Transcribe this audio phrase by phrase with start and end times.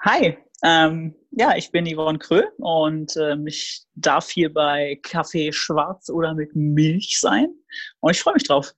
[0.00, 6.08] Hi, ähm, ja, ich bin Yvonne Krö und ähm, ich darf hier bei Kaffee schwarz
[6.08, 7.48] oder mit Milch sein
[7.98, 8.74] und ich freue mich drauf.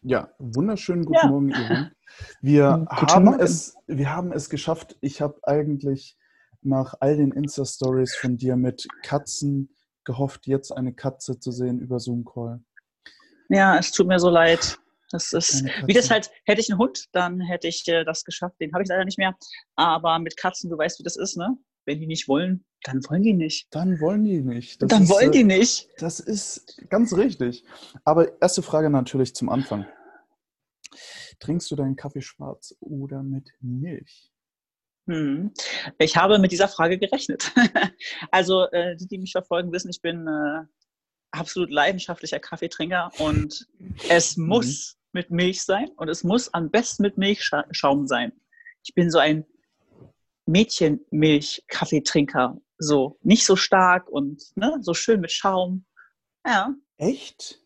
[0.00, 1.26] Ja, wunderschönen guten ja.
[1.26, 1.92] Morgen, Yvonne.
[2.40, 4.96] Wir haben, es, wir haben es geschafft.
[5.02, 6.16] Ich habe eigentlich
[6.62, 9.74] nach all den Insta-Stories von dir mit Katzen
[10.04, 12.62] gehofft, jetzt eine Katze zu sehen über Zoom-Call.
[13.50, 14.78] Ja, es tut mir so leid.
[15.14, 18.56] Das ist, wie das halt, hätte ich einen Hund, dann hätte ich äh, das geschafft.
[18.60, 19.36] Den habe ich leider nicht mehr.
[19.76, 21.56] Aber mit Katzen, du weißt, wie das ist, ne?
[21.86, 23.68] Wenn die nicht wollen, dann wollen die nicht.
[23.70, 24.82] Dann wollen die nicht.
[24.82, 25.88] Das dann ist, wollen die äh, nicht.
[25.98, 27.64] Das ist ganz richtig.
[28.04, 29.86] Aber erste Frage natürlich zum Anfang.
[31.38, 34.32] Trinkst du deinen Kaffee schwarz oder mit Milch?
[35.06, 35.52] Hm.
[35.98, 37.52] Ich habe mit dieser Frage gerechnet.
[38.32, 40.64] also äh, die, die mich verfolgen, wissen, ich bin äh,
[41.34, 43.66] absolut leidenschaftlicher Kaffeetrinker und
[44.08, 44.46] es mhm.
[44.46, 48.32] muss mit Milch sein und es muss am besten mit Milchschaum sein.
[48.84, 49.46] Ich bin so ein
[50.46, 52.60] Mädchenmilch-Kaffeetrinker.
[52.78, 55.84] So, nicht so stark und ne, so schön mit Schaum.
[56.46, 56.74] Ja.
[56.98, 57.60] Echt?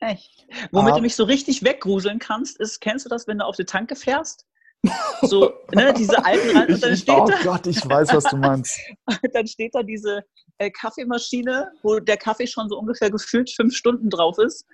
[0.00, 0.46] Echt.
[0.70, 3.56] Womit Aber du mich so richtig weggruseln kannst, ist, kennst du das, wenn du auf
[3.56, 4.46] die Tanke fährst?
[5.22, 8.78] So, ne, diese alten ich, dann steht Oh da, Gott, ich weiß, was du meinst.
[9.32, 10.22] dann steht da diese
[10.58, 14.66] äh, Kaffeemaschine, wo der Kaffee schon so ungefähr gefühlt fünf Stunden drauf ist.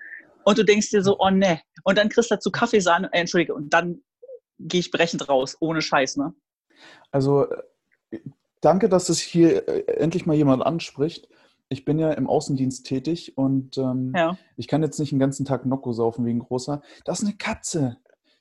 [0.44, 1.60] Und du denkst dir so, oh ne.
[1.84, 4.02] Und dann kriegst du dazu Kaffeesahne, äh, entschuldige, und dann
[4.58, 6.34] gehe ich brechend raus, ohne Scheiß, ne?
[7.10, 7.46] Also,
[8.10, 8.18] äh,
[8.60, 11.28] danke, dass es hier äh, endlich mal jemand anspricht.
[11.68, 14.36] Ich bin ja im Außendienst tätig und ähm, ja.
[14.56, 16.82] ich kann jetzt nicht den ganzen Tag Nocco saufen wegen großer.
[17.04, 17.96] Das ist eine Katze.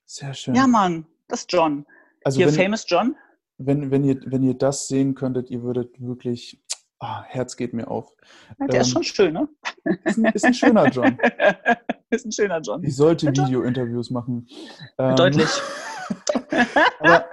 [0.06, 0.56] Sehr schön.
[0.56, 1.86] Ja, Mann, das ist John.
[2.23, 3.16] Also Hier, wenn, Famous John.
[3.59, 6.59] Wenn, wenn, ihr, wenn ihr das sehen könntet, ihr würdet wirklich
[7.00, 8.14] Ah, Herz geht mir auf.
[8.59, 9.47] Ja, der ähm, ist schon schön, ne?
[10.03, 11.17] Ist ein, ist ein schöner John.
[12.09, 12.83] ist ein schöner John.
[12.83, 14.47] Ich sollte Video-Interviews machen.
[14.97, 15.50] Ähm, Deutlich.
[17.00, 17.25] aber,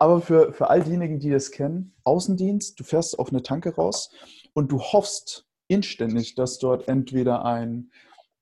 [0.00, 4.10] aber für, für all diejenigen, die das kennen, Außendienst, du fährst auf eine Tanke raus
[4.54, 7.92] und du hoffst inständig, dass dort entweder ein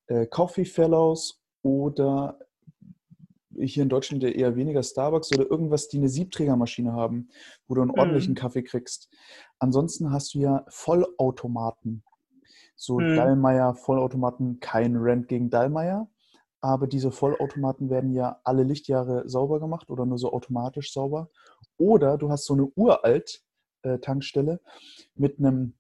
[0.07, 2.40] äh, Coffee Fellows oder
[3.59, 7.29] hier in Deutschland ja eher weniger Starbucks oder irgendwas, die eine Siebträgermaschine haben,
[7.67, 8.37] wo du einen ordentlichen mhm.
[8.37, 9.09] Kaffee kriegst.
[9.59, 12.03] Ansonsten hast du ja Vollautomaten.
[12.77, 13.17] So mhm.
[13.17, 16.09] Dallmayr Vollautomaten, kein Rent gegen Dallmayr,
[16.61, 21.31] aber diese Vollautomaten werden ja alle Lichtjahre sauber gemacht oder nur so automatisch sauber.
[21.79, 23.43] Oder du hast so eine uralt
[23.83, 24.61] äh, Tankstelle
[25.15, 25.75] mit einem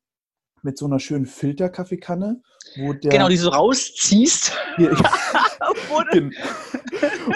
[0.62, 2.42] mit so einer schönen Filterkaffeekanne,
[2.76, 4.56] wo der genau die so rausziehst.
[4.76, 4.90] Hier,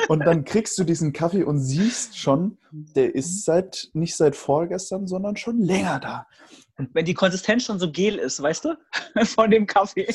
[0.08, 3.40] und dann kriegst du diesen Kaffee und siehst schon, der ist mhm.
[3.40, 6.26] seit nicht seit vorgestern, sondern schon länger da.
[6.76, 8.76] Und wenn die Konsistenz schon so gel ist, weißt du,
[9.24, 10.12] von dem Kaffee,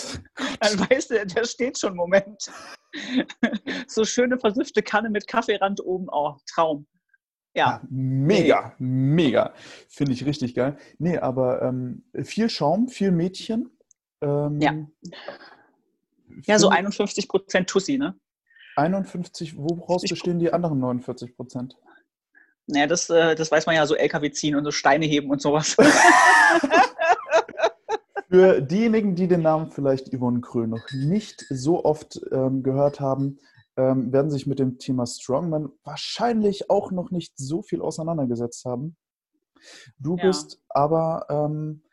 [0.59, 2.51] dann weißt du, der steht schon Moment.
[3.87, 6.85] so schöne versüffte Kanne mit Kaffeerand oben, oh, Traum.
[7.55, 7.81] Ja.
[7.89, 9.53] Mega, mega.
[9.87, 10.77] Finde ich richtig geil.
[10.97, 13.69] Nee, aber ähm, viel Schaum, viel Mädchen.
[14.21, 14.75] Ähm, ja.
[16.45, 18.15] Ja, so 51 Prozent Tussi, ne?
[18.77, 21.75] 51%, woraus bestehen die anderen 49 Prozent?
[22.67, 25.41] Naja, das, äh, das weiß man ja, so LKW ziehen und so Steine heben und
[25.41, 25.75] sowas.
[28.29, 33.39] Für diejenigen, die den Namen vielleicht Yvonne Krö noch nicht so oft ähm, gehört haben,
[33.79, 38.97] ähm, werden sich mit dem Thema Strongman wahrscheinlich auch noch nicht so viel auseinandergesetzt haben.
[39.97, 40.25] Du ja.
[40.25, 41.83] bist aber ähm,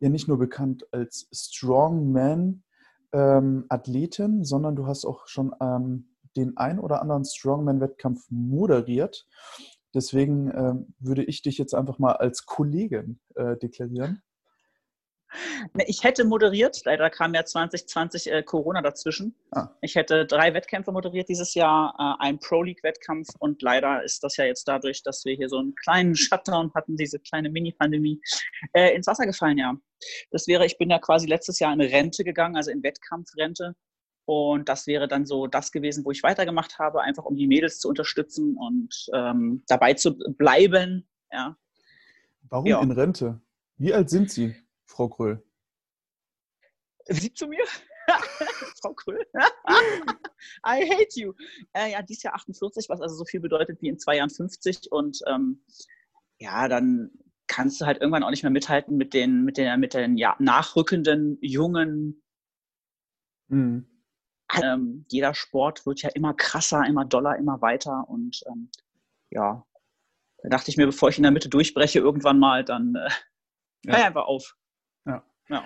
[0.00, 2.64] ja nicht nur bekannt als Strongman
[3.12, 9.28] ähm, Athletin, sondern du hast auch schon ähm, den ein oder anderen Strongman-Wettkampf moderiert.
[9.94, 14.20] Deswegen äh, würde ich dich jetzt einfach mal als Kollegin äh, deklarieren.
[15.86, 19.34] Ich hätte moderiert, leider kam ja 2020 äh, Corona dazwischen.
[19.50, 19.68] Ah.
[19.80, 24.36] Ich hätte drei Wettkämpfe moderiert dieses Jahr, äh, ein Pro League-Wettkampf und leider ist das
[24.36, 28.20] ja jetzt dadurch, dass wir hier so einen kleinen Shutdown hatten, diese kleine Mini-Pandemie,
[28.72, 29.74] äh, ins Wasser gefallen, ja.
[30.30, 33.74] Das wäre, ich bin ja quasi letztes Jahr in Rente gegangen, also in Wettkampfrente
[34.26, 37.78] und das wäre dann so das gewesen, wo ich weitergemacht habe, einfach um die Mädels
[37.78, 41.08] zu unterstützen und ähm, dabei zu bleiben.
[41.30, 41.56] Ja.
[42.42, 42.82] Warum ja.
[42.82, 43.40] in Rente?
[43.78, 44.56] Wie alt sind Sie,
[44.86, 45.42] Frau Kröll?
[47.08, 47.64] Sie zu mir?
[48.80, 49.24] Frau Kröll?
[50.66, 51.34] I hate you.
[51.72, 54.90] Äh, ja, dies Jahr 48, was also so viel bedeutet wie in zwei Jahren 50.
[54.90, 55.62] Und ähm,
[56.38, 57.10] ja, dann
[57.46, 60.34] kannst du halt irgendwann auch nicht mehr mithalten mit den, mit den, mit den ja,
[60.38, 62.22] nachrückenden jungen
[63.48, 63.86] mhm
[64.62, 68.08] ähm, jeder Sport wird ja immer krasser, immer doller, immer weiter.
[68.08, 68.70] Und ähm,
[69.30, 69.64] ja,
[70.42, 73.08] da dachte ich mir, bevor ich in der Mitte durchbreche, irgendwann mal, dann äh,
[73.84, 73.96] ja.
[73.96, 74.56] hör einfach auf.
[75.48, 75.64] Ja.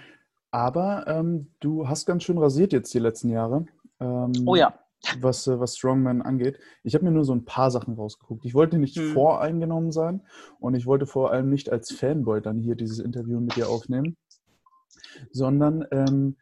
[0.50, 3.66] Aber ähm, du hast ganz schön rasiert jetzt die letzten Jahre.
[4.00, 4.74] Ähm, oh ja.
[5.20, 6.58] was, äh, was Strongman angeht.
[6.82, 8.44] Ich habe mir nur so ein paar Sachen rausgeguckt.
[8.44, 9.12] Ich wollte nicht Hm.
[9.12, 10.22] voreingenommen sein
[10.58, 14.16] und ich wollte vor allem nicht als Fanboy dann hier dieses Interview mit dir aufnehmen,
[15.30, 16.36] sondern ähm,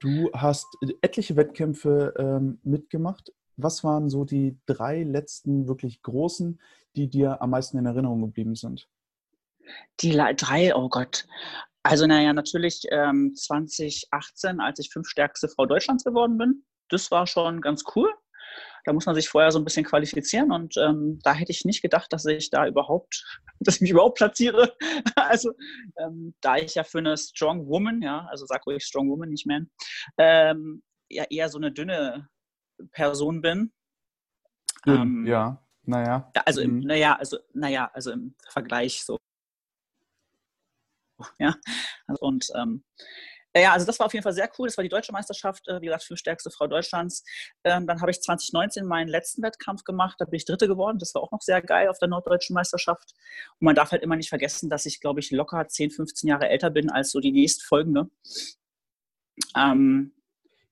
[0.00, 0.66] du hast
[1.02, 3.32] etliche Wettkämpfe ähm, mitgemacht.
[3.56, 6.60] Was waren so die drei letzten wirklich großen,
[6.96, 8.88] die dir am meisten in Erinnerung geblieben sind?
[10.00, 11.26] Die drei, oh Gott.
[11.88, 16.62] Also, naja, natürlich ähm, 2018, als ich fünfstärkste Frau Deutschlands geworden bin.
[16.90, 18.12] Das war schon ganz cool.
[18.84, 21.80] Da muss man sich vorher so ein bisschen qualifizieren und ähm, da hätte ich nicht
[21.80, 23.24] gedacht, dass ich da überhaupt,
[23.60, 24.74] dass ich mich überhaupt platziere.
[25.16, 25.52] Also,
[25.98, 29.46] ähm, da ich ja für eine Strong Woman, ja, also sag ruhig Strong Woman, nicht
[29.46, 29.70] Man,
[30.18, 32.28] ähm, ja eher so eine dünne
[32.92, 33.72] Person bin.
[34.86, 36.30] Ähm, ja, naja.
[36.36, 36.86] ja, also im, Mhm.
[36.86, 39.18] naja, also, naja, also im Vergleich so.
[41.38, 41.54] Ja.
[42.20, 42.84] Und ähm,
[43.56, 44.68] ja, also das war auf jeden Fall sehr cool.
[44.68, 47.24] Das war die deutsche Meisterschaft, äh, wie gesagt, für stärkste Frau Deutschlands.
[47.64, 50.98] Ähm, dann habe ich 2019 meinen letzten Wettkampf gemacht, da bin ich Dritte geworden.
[50.98, 53.14] Das war auch noch sehr geil auf der norddeutschen Meisterschaft.
[53.58, 56.48] Und man darf halt immer nicht vergessen, dass ich, glaube ich, locker 10, 15 Jahre
[56.48, 58.08] älter bin als so die nächstfolgende.
[59.56, 60.12] Ähm,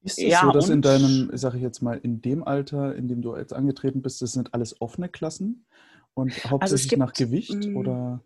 [0.03, 3.09] Ist es ja, so, dass in deinem, sage ich jetzt mal, in dem Alter, in
[3.09, 5.67] dem du jetzt angetreten bist, das sind alles offene Klassen
[6.15, 8.23] und hauptsächlich nach Also gibt, Gewicht mm, oder?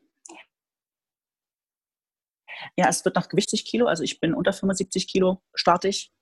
[2.76, 6.12] Ja, es wird nach Gewicht 60 Kilo, also ich bin unter 75 Kilo starte ich.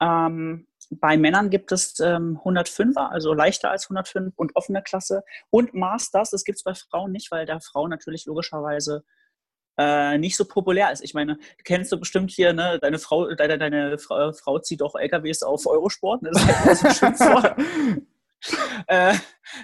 [0.00, 5.22] Ähm, bei Männern gibt es ähm, 105er, also leichter als 105 und offene Klasse.
[5.50, 9.04] Und Masters, das gibt es bei Frauen nicht, weil der Frau natürlich logischerweise
[9.78, 11.02] äh, nicht so populär ist.
[11.02, 14.96] Ich meine, kennst du bestimmt hier, ne, deine Frau, deine, deine Frau, Frau zieht auch
[14.96, 16.30] LKWs auf Eurosport, ne?
[16.32, 17.56] Das ist halt so schön vor.
[18.86, 19.12] Äh,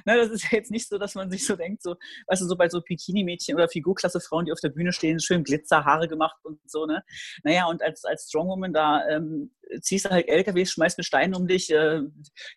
[0.05, 1.97] ne, das ist ja jetzt nicht so, dass man sich so denkt, so,
[2.27, 5.85] weißt du, so bei so Bikini-Mädchen oder Figurklasse-Frauen, die auf der Bühne stehen, schön Glitzer,
[5.85, 7.03] Haare gemacht und so, ne?
[7.43, 11.47] Naja, und als, als Strongwoman da ähm, ziehst du halt LKWs, schmeißt mit Steinen um
[11.47, 12.03] dich, äh,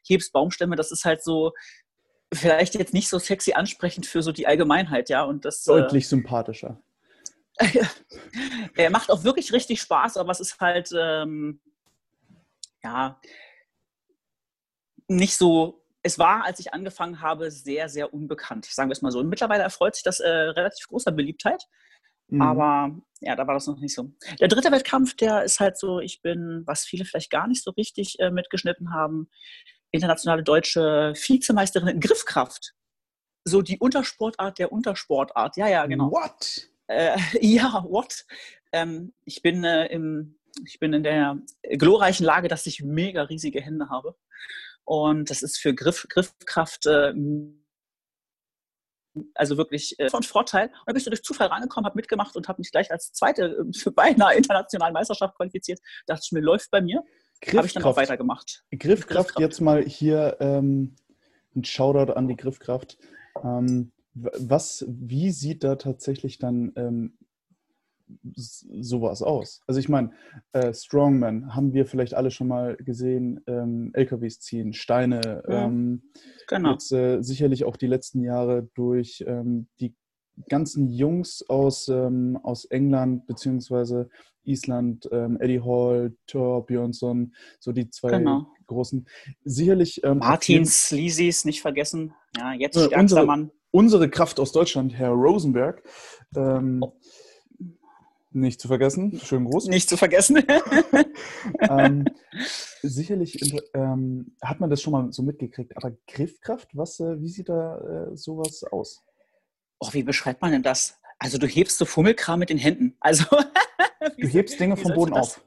[0.06, 1.54] hebst Baumstämme, das ist halt so
[2.34, 5.24] vielleicht jetzt nicht so sexy ansprechend für so die Allgemeinheit, ja.
[5.24, 6.82] Und das äh, Deutlich sympathischer.
[8.76, 11.60] er macht auch wirklich richtig Spaß, aber es ist halt, ähm,
[12.84, 13.20] ja,
[15.08, 15.84] nicht so.
[16.02, 19.20] Es war, als ich angefangen habe, sehr, sehr unbekannt, sagen wir es mal so.
[19.20, 21.66] Und mittlerweile erfreut sich das äh, relativ großer Beliebtheit,
[22.30, 22.42] Mhm.
[22.42, 24.12] aber ja, da war das noch nicht so.
[24.40, 27.72] Der dritte Wettkampf, der ist halt so, ich bin, was viele vielleicht gar nicht so
[27.72, 29.30] richtig äh, mitgeschnitten haben,
[29.92, 32.74] internationale deutsche Vizemeisterin in Griffkraft.
[33.46, 35.58] So die Untersportart der Untersportart.
[35.58, 36.12] Ja, ja, genau.
[36.12, 36.70] What?
[36.88, 38.26] Äh, ja, what?
[38.72, 41.40] Ähm, ich, bin, äh, im, ich bin in der
[41.78, 44.16] glorreichen Lage, dass ich mega riesige Hände habe.
[44.90, 47.14] Und das ist für Griff, Griffkraft äh,
[49.36, 50.70] also wirklich äh, von Vorteil.
[50.70, 53.64] Und da bist du durch Zufall rangekommen, habe mitgemacht und habe mich gleich als Zweite
[53.78, 55.80] für beinahe internationalen Meisterschaft qualifiziert.
[56.08, 57.04] Dachte ich mir, läuft bei mir.
[57.54, 58.64] Habe ich dann auch weitergemacht.
[58.72, 59.40] Griffkraft, Griffkraft.
[59.40, 60.96] jetzt mal hier ähm,
[61.56, 62.98] ein Shoutout an die Griffkraft.
[63.44, 67.19] Ähm, was, wie sieht da tatsächlich dann ähm,
[68.34, 69.62] sowas aus?
[69.68, 70.12] Also ich meine,
[70.54, 75.66] äh, Strongman haben wir vielleicht alle schon mal gesehen, ähm, LKWs ziehen, Steine, Ja.
[75.66, 76.04] ähm,
[76.48, 76.72] Genau.
[76.72, 79.94] jetzt äh, sicherlich auch die letzten Jahre durch ähm, die
[80.50, 84.10] ganzen Jungs aus, ähm, aus England beziehungsweise
[84.44, 88.48] Island, ähm, Eddie Hall, Thor Björnsson, so die zwei Genau.
[88.66, 89.06] großen.
[89.44, 92.14] Sicherlich ähm, Martins, Lisis, nicht vergessen.
[92.38, 93.52] Ja, jetzt Äh, stärkster unsere- Mann.
[93.72, 95.84] unsere Kraft aus Deutschland, Herr Rosenberg,
[96.36, 96.94] Oh.
[98.32, 99.68] Nicht zu vergessen, schönen Gruß.
[99.68, 100.44] Nicht zu vergessen.
[101.62, 102.06] ähm,
[102.82, 103.40] sicherlich
[103.74, 107.78] ähm, hat man das schon mal so mitgekriegt, aber Griffkraft, was, äh, wie sieht da
[108.12, 109.04] äh, sowas aus?
[109.80, 111.00] oh, wie beschreibt man denn das?
[111.18, 112.96] Also du hebst so Fummelkram mit den Händen.
[113.00, 113.26] Also
[114.18, 115.42] Du hebst Dinge vom Boden auf.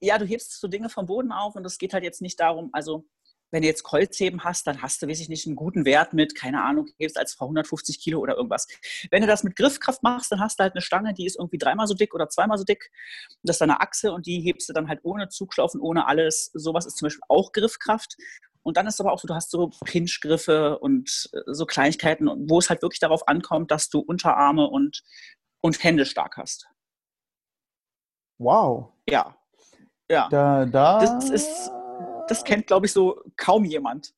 [0.00, 2.70] ja, du hebst so Dinge vom Boden auf und es geht halt jetzt nicht darum,
[2.72, 3.06] also
[3.50, 6.34] wenn du jetzt Kreuzheben hast, dann hast du, weiß ich nicht, einen guten Wert mit,
[6.34, 8.66] keine Ahnung, hebst als Frau 150 Kilo oder irgendwas.
[9.10, 11.58] Wenn du das mit Griffkraft machst, dann hast du halt eine Stange, die ist irgendwie
[11.58, 12.90] dreimal so dick oder zweimal so dick.
[13.42, 16.50] Das ist deine Achse und die hebst du dann halt ohne Zugschlaufen, ohne alles.
[16.54, 18.16] Sowas ist zum Beispiel auch Griffkraft.
[18.62, 22.58] Und dann ist aber auch so, du hast so Pinchgriffe und äh, so Kleinigkeiten, wo
[22.58, 25.02] es halt wirklich darauf ankommt, dass du Unterarme und,
[25.62, 26.68] und Hände stark hast.
[28.38, 28.92] Wow.
[29.08, 29.36] Ja.
[30.10, 30.28] Ja.
[30.28, 30.98] Da, da.
[31.00, 31.70] Das ist-
[32.30, 34.14] Das kennt, glaube ich, so kaum jemand.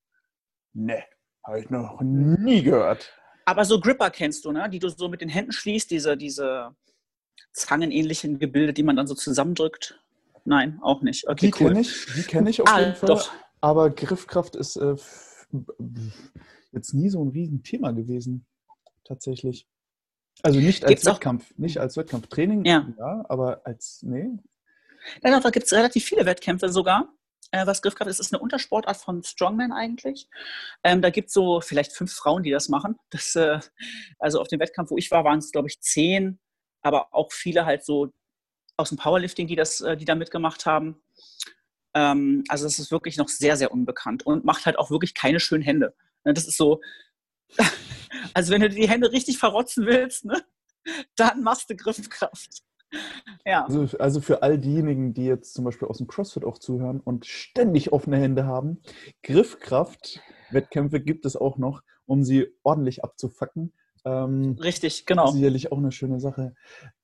[0.75, 1.03] Ne,
[1.45, 3.11] habe ich noch nie gehört.
[3.47, 4.69] Aber so Gripper kennst du, ne?
[4.71, 6.77] Die du so mit den Händen schließt, diese, diese
[7.53, 9.99] zangenähnlichen Gebilde, die man dann so zusammendrückt.
[10.45, 11.27] Nein, auch nicht.
[11.29, 11.69] Okay, Die cool.
[11.69, 13.07] kenne ich, die kenne ich auf Ah, jeden Fall.
[13.09, 13.33] doch.
[13.61, 14.97] Aber Griffkraft ist äh,
[16.73, 18.47] jetzt nie so ein Riesenthema gewesen,
[19.05, 19.67] tatsächlich.
[20.43, 22.89] Also nicht als Gibt's auch- Wettkampf, nicht als Wettkampftraining, Ja.
[22.99, 24.31] ja, aber als, nee.
[25.23, 27.13] Nein, doch, da gibt es relativ viele Wettkämpfe sogar.
[27.53, 28.19] Äh, was Griffkraft ist.
[28.19, 30.29] Ist eine Untersportart von Strongman eigentlich.
[30.83, 32.99] Ähm, da gibt es so vielleicht fünf Frauen, die das machen.
[33.11, 33.61] Das, äh,
[34.19, 36.41] also auf dem Wettkampf, wo ich war, waren es, glaube ich, zehn,
[36.83, 38.13] aber auch viele halt so
[38.77, 41.03] aus dem Powerlifting, die, das, äh, die da mitgemacht haben.
[41.95, 45.41] Ähm, also es ist wirklich noch sehr, sehr unbekannt und macht halt auch wirklich keine
[45.41, 45.95] schönen Hände.
[46.25, 46.81] Ne, das ist so,
[48.35, 50.43] also wenn du die Hände richtig verrotzen willst, ne,
[51.17, 52.63] dann machst du Griffkraft.
[53.45, 53.65] Ja.
[53.65, 57.27] Also, also, für all diejenigen, die jetzt zum Beispiel aus dem CrossFit auch zuhören und
[57.27, 58.79] ständig offene Hände haben,
[59.25, 63.73] Griffkraft-Wettkämpfe gibt es auch noch, um sie ordentlich abzufacken.
[64.05, 65.27] Ähm, Richtig, genau.
[65.29, 66.55] Sicherlich auch eine schöne Sache.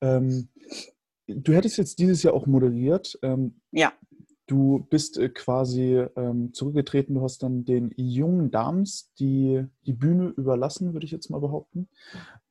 [0.01, 0.49] Ähm,
[1.27, 3.19] du hättest jetzt dieses Jahr auch moderiert.
[3.23, 3.93] Ähm, ja.
[4.49, 10.33] Du bist äh, quasi ähm, zurückgetreten, du hast dann den jungen Dams die, die Bühne
[10.37, 11.89] überlassen, würde ich jetzt mal behaupten.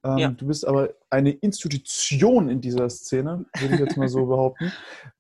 [0.04, 0.30] Ähm, ja.
[0.30, 4.72] Du bist aber eine Institution in dieser Szene, würde ich jetzt mal so behaupten.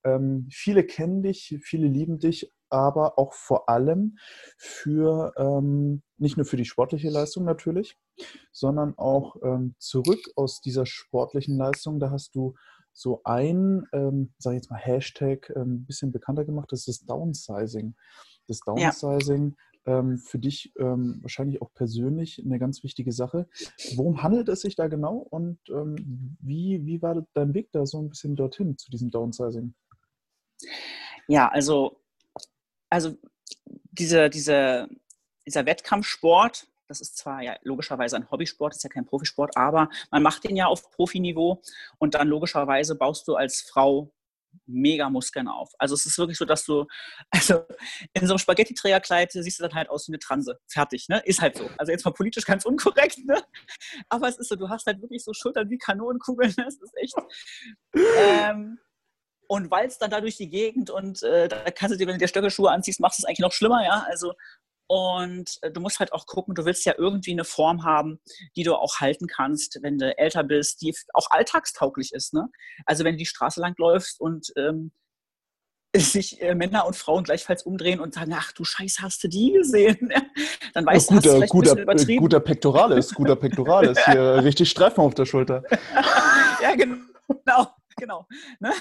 [0.03, 4.19] Ähm, viele kennen dich, viele lieben dich, aber auch vor allem
[4.57, 7.97] für ähm, nicht nur für die sportliche Leistung natürlich,
[8.51, 11.99] sondern auch ähm, zurück aus dieser sportlichen Leistung.
[11.99, 12.53] Da hast du
[12.97, 17.01] so ein, ähm, sage ich jetzt mal, Hashtag ein ähm, bisschen bekannter gemacht, das ist
[17.01, 17.95] das Downsizing.
[18.47, 19.99] Das Downsizing ja.
[19.99, 23.47] ähm, für dich ähm, wahrscheinlich auch persönlich eine ganz wichtige Sache.
[23.95, 28.01] Worum handelt es sich da genau und ähm, wie, wie war dein Weg da so
[28.01, 29.75] ein bisschen dorthin zu diesem Downsizing?
[31.27, 32.01] Ja, also,
[32.89, 33.15] also
[33.91, 34.89] diese, diese,
[35.45, 40.23] dieser Wettkampfsport, das ist zwar ja logischerweise ein Hobbysport, ist ja kein Profisport, aber man
[40.23, 41.61] macht den ja auf Profiniveau
[41.97, 44.11] und dann logischerweise baust du als Frau
[44.65, 45.73] mega Muskeln auf.
[45.77, 46.85] Also es ist wirklich so, dass du,
[47.31, 47.65] also
[48.13, 50.59] in so einem Spaghetti-Trägerkleid siehst du dann halt aus wie eine Transe.
[50.67, 51.21] Fertig, ne?
[51.25, 51.69] Ist halt so.
[51.77, 53.43] Also jetzt mal politisch ganz unkorrekt, ne?
[54.09, 56.53] Aber es ist so, du hast halt wirklich so Schultern wie Kanonenkugeln.
[56.57, 56.65] Ne?
[56.65, 57.15] Das ist echt.
[57.95, 58.79] Ähm,
[59.47, 62.19] und walzt dann da durch die Gegend und äh, da kannst du dir, wenn du
[62.19, 64.05] dir Stöckelschuhe anziehst, machst du es eigentlich noch schlimmer, ja.
[64.07, 64.33] Also
[64.87, 68.19] und äh, du musst halt auch gucken, du willst ja irgendwie eine Form haben,
[68.55, 72.33] die du auch halten kannst, wenn du älter bist, die auch alltagstauglich ist.
[72.33, 72.47] Ne?
[72.85, 74.91] Also wenn du die Straße lang läufst und ähm,
[75.95, 79.51] sich äh, Männer und Frauen gleichfalls umdrehen und sagen, ach du Scheiß, hast du die
[79.51, 80.11] gesehen?
[80.73, 85.15] Dann weißt ja, guter, du, guter, ein guter Pektoralis, guter Pektoralis, hier richtig Streifen auf
[85.15, 85.63] der Schulter.
[86.61, 87.67] ja, genau,
[87.97, 88.27] genau.
[88.59, 88.71] Ne?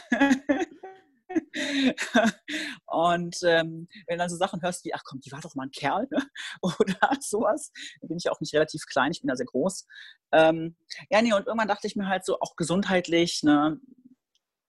[2.86, 5.64] Und ähm, wenn du dann so Sachen hörst wie, ach komm, die war doch mal
[5.64, 6.22] ein Kerl ne?
[6.62, 9.86] oder sowas, dann bin ich auch nicht relativ klein, ich bin ja sehr groß.
[10.32, 10.76] Ähm,
[11.10, 13.80] ja, nee, und irgendwann dachte ich mir halt so, auch gesundheitlich, ne?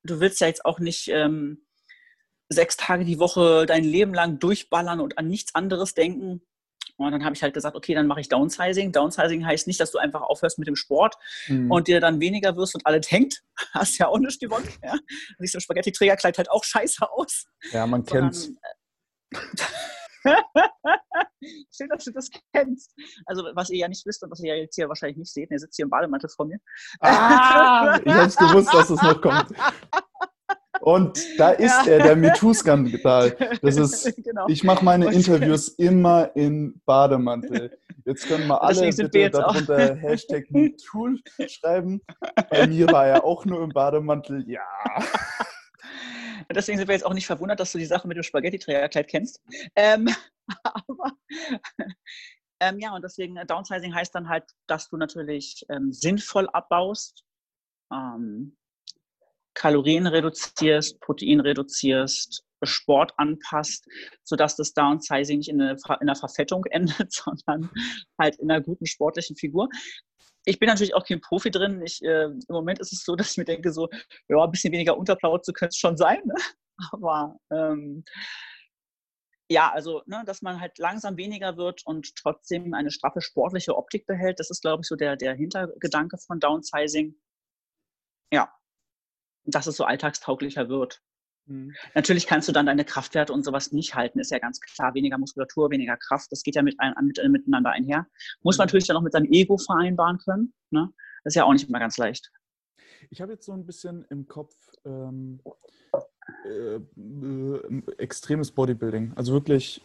[0.04, 1.66] du willst ja jetzt auch nicht ähm,
[2.50, 6.42] sechs Tage die Woche dein Leben lang durchballern und an nichts anderes denken.
[6.98, 8.92] Und dann habe ich halt gesagt, okay, dann mache ich Downsizing.
[8.92, 11.16] Downsizing heißt nicht, dass du einfach aufhörst mit dem Sport
[11.48, 11.72] mhm.
[11.72, 13.44] und dir dann weniger wirst und alles hängt.
[13.74, 14.68] Hast ja auch nicht gewonnen.
[14.84, 14.96] Ja.
[15.38, 17.46] Siehst du, Spaghetti-Trägerkleid halt auch scheiße aus.
[17.72, 18.50] Ja, man kennt
[21.72, 22.94] Schön, dass du das kennst.
[23.26, 25.52] Also, was ihr ja nicht wisst und was ihr ja jetzt hier wahrscheinlich nicht seht,
[25.52, 26.58] ihr sitzt hier im Bademantel vor mir.
[27.00, 29.52] Ah, ich hab's gewusst, dass es noch kommt.
[30.82, 31.94] Und da ist ja.
[31.94, 33.36] er, der MeToo-Skandal.
[33.62, 34.48] Das ist, genau.
[34.48, 37.78] ich mache meine Interviews immer in Bademantel.
[38.06, 41.18] Jetzt können wir alle bitte darunter Hashtag MeToo
[41.48, 42.02] schreiben.
[42.50, 44.44] Bei mir war er auch nur im Bademantel.
[44.48, 44.62] Ja.
[46.50, 49.42] Deswegen sind wir jetzt auch nicht verwundert, dass du die Sache mit dem Spaghetti-Trägerkleid kennst.
[49.76, 50.08] Ähm,
[50.64, 51.12] aber
[52.60, 57.24] ähm, ja, und deswegen äh, Downsizing heißt dann halt, dass du natürlich ähm, sinnvoll abbaust.
[57.92, 58.58] Ähm,
[59.58, 63.88] Kalorien reduzierst, Protein reduzierst, Sport anpasst,
[64.24, 67.70] sodass das Downsizing nicht in, eine, in einer Verfettung endet, sondern
[68.20, 69.68] halt in einer guten sportlichen Figur.
[70.46, 71.82] Ich bin natürlich auch kein Profi drin.
[71.82, 73.90] Ich, äh, Im Moment ist es so, dass ich mir denke, so,
[74.28, 76.22] ja, ein bisschen weniger Unterplauze könnte es schon sein.
[76.24, 76.36] Ne?
[76.92, 78.04] Aber ähm,
[79.50, 84.06] ja, also, ne, dass man halt langsam weniger wird und trotzdem eine straffe sportliche Optik
[84.06, 87.16] behält, das ist, glaube ich, so der, der Hintergedanke von Downsizing.
[88.32, 88.52] Ja,
[89.48, 91.02] dass es so alltagstauglicher wird.
[91.48, 91.74] Mhm.
[91.96, 94.94] Natürlich kannst du dann deine Kraftwerte und sowas nicht halten, ist ja ganz klar.
[94.94, 98.08] Weniger Muskulatur, weniger Kraft, das geht ja mit ein, mit, äh, miteinander einher.
[98.44, 98.68] Muss man mhm.
[98.68, 100.54] natürlich dann auch mit seinem Ego vereinbaren können.
[100.70, 100.90] Ne?
[101.24, 102.32] Das ist ja auch nicht immer ganz leicht.
[103.10, 104.54] Ich habe jetzt so ein bisschen im Kopf
[104.86, 105.40] ähm,
[106.46, 109.14] äh, äh, extremes Bodybuilding.
[109.16, 109.82] Also wirklich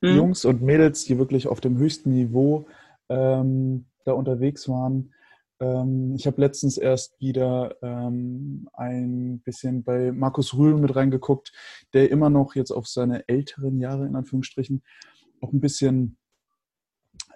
[0.00, 0.16] mhm.
[0.16, 2.66] Jungs und Mädels, die wirklich auf dem höchsten Niveau
[3.08, 5.14] ähm, da unterwegs waren.
[5.60, 11.52] Ähm, ich habe letztens erst wieder ähm, ein bisschen bei Markus Rühl mit reingeguckt,
[11.92, 14.82] der immer noch jetzt auf seine älteren Jahre in Anführungsstrichen
[15.40, 16.16] auch ein bisschen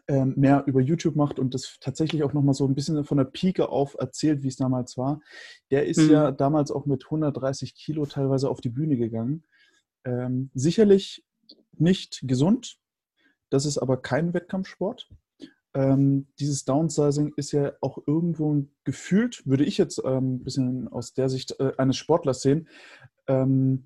[0.09, 3.25] ähm, mehr über YouTube macht und das tatsächlich auch nochmal so ein bisschen von der
[3.25, 5.21] Pike auf erzählt, wie es damals war.
[5.71, 6.11] Der ist mhm.
[6.11, 9.45] ja damals auch mit 130 Kilo teilweise auf die Bühne gegangen.
[10.05, 11.25] Ähm, sicherlich
[11.73, 12.77] nicht gesund.
[13.51, 15.09] Das ist aber kein Wettkampfsport.
[15.75, 21.15] Ähm, dieses Downsizing ist ja auch irgendwo gefühlt, würde ich jetzt ähm, ein bisschen aus
[21.15, 22.69] der Sicht äh, eines Sportlers sehen,
[23.27, 23.85] ähm,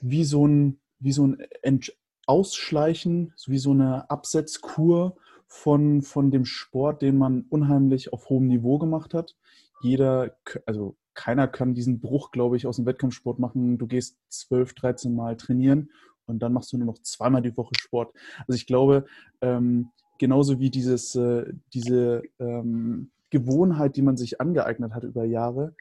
[0.00, 1.92] wie so ein, wie so ein Ent
[2.26, 8.78] Ausschleichen, wie so eine Absetzkur von, von dem Sport, den man unheimlich auf hohem Niveau
[8.78, 9.34] gemacht hat.
[9.80, 13.78] Jeder, also keiner kann diesen Bruch, glaube ich, aus dem Wettkampfsport machen.
[13.78, 15.90] Du gehst 12, 13 Mal trainieren
[16.26, 18.14] und dann machst du nur noch zweimal die Woche Sport.
[18.46, 19.06] Also ich glaube,
[19.40, 25.74] ähm, genauso wie dieses, äh, diese ähm, Gewohnheit, die man sich angeeignet hat über Jahre,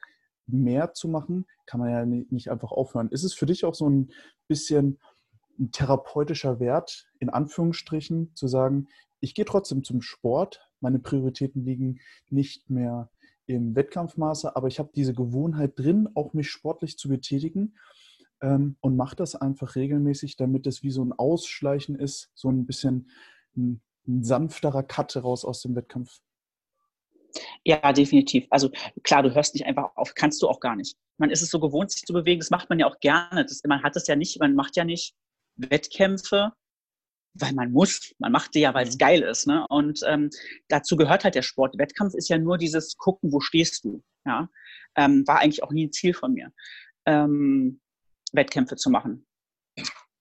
[0.48, 3.10] mehr zu machen, kann man ja nicht einfach aufhören.
[3.10, 4.10] Ist es für dich auch so ein
[4.48, 4.98] bisschen
[5.60, 8.88] ein therapeutischer Wert, in Anführungsstrichen, zu sagen,
[9.20, 13.10] ich gehe trotzdem zum Sport, meine Prioritäten liegen nicht mehr
[13.48, 17.75] im Wettkampfmaße, aber ich habe diese Gewohnheit drin, auch mich sportlich zu betätigen
[18.41, 22.65] ähm, und mache das einfach regelmäßig, damit es wie so ein Ausschleichen ist, so ein
[22.65, 23.10] bisschen
[23.56, 26.20] ein, ein sanfterer Cut raus aus dem Wettkampf.
[27.64, 28.48] Ja, definitiv.
[28.50, 28.72] Also
[29.04, 30.96] klar, du hörst nicht einfach auf, kannst du auch gar nicht.
[31.18, 33.46] Man ist es so gewohnt, sich zu bewegen, das macht man ja auch gerne.
[33.46, 35.14] Das, man hat es ja nicht, man macht ja nicht
[35.56, 36.54] Wettkämpfe,
[37.34, 38.14] weil man muss.
[38.20, 39.00] Man macht die ja, weil es mhm.
[39.00, 39.48] geil ist.
[39.48, 39.66] Ne?
[39.70, 40.30] Und ähm,
[40.68, 41.78] dazu gehört halt der Sport.
[41.78, 44.04] Wettkampf ist ja nur dieses Gucken, wo stehst du.
[44.26, 44.50] Ja?
[44.96, 46.52] Ähm, war eigentlich auch nie ein Ziel von mir,
[47.06, 47.82] ähm,
[48.34, 49.26] Wettkämpfe zu machen.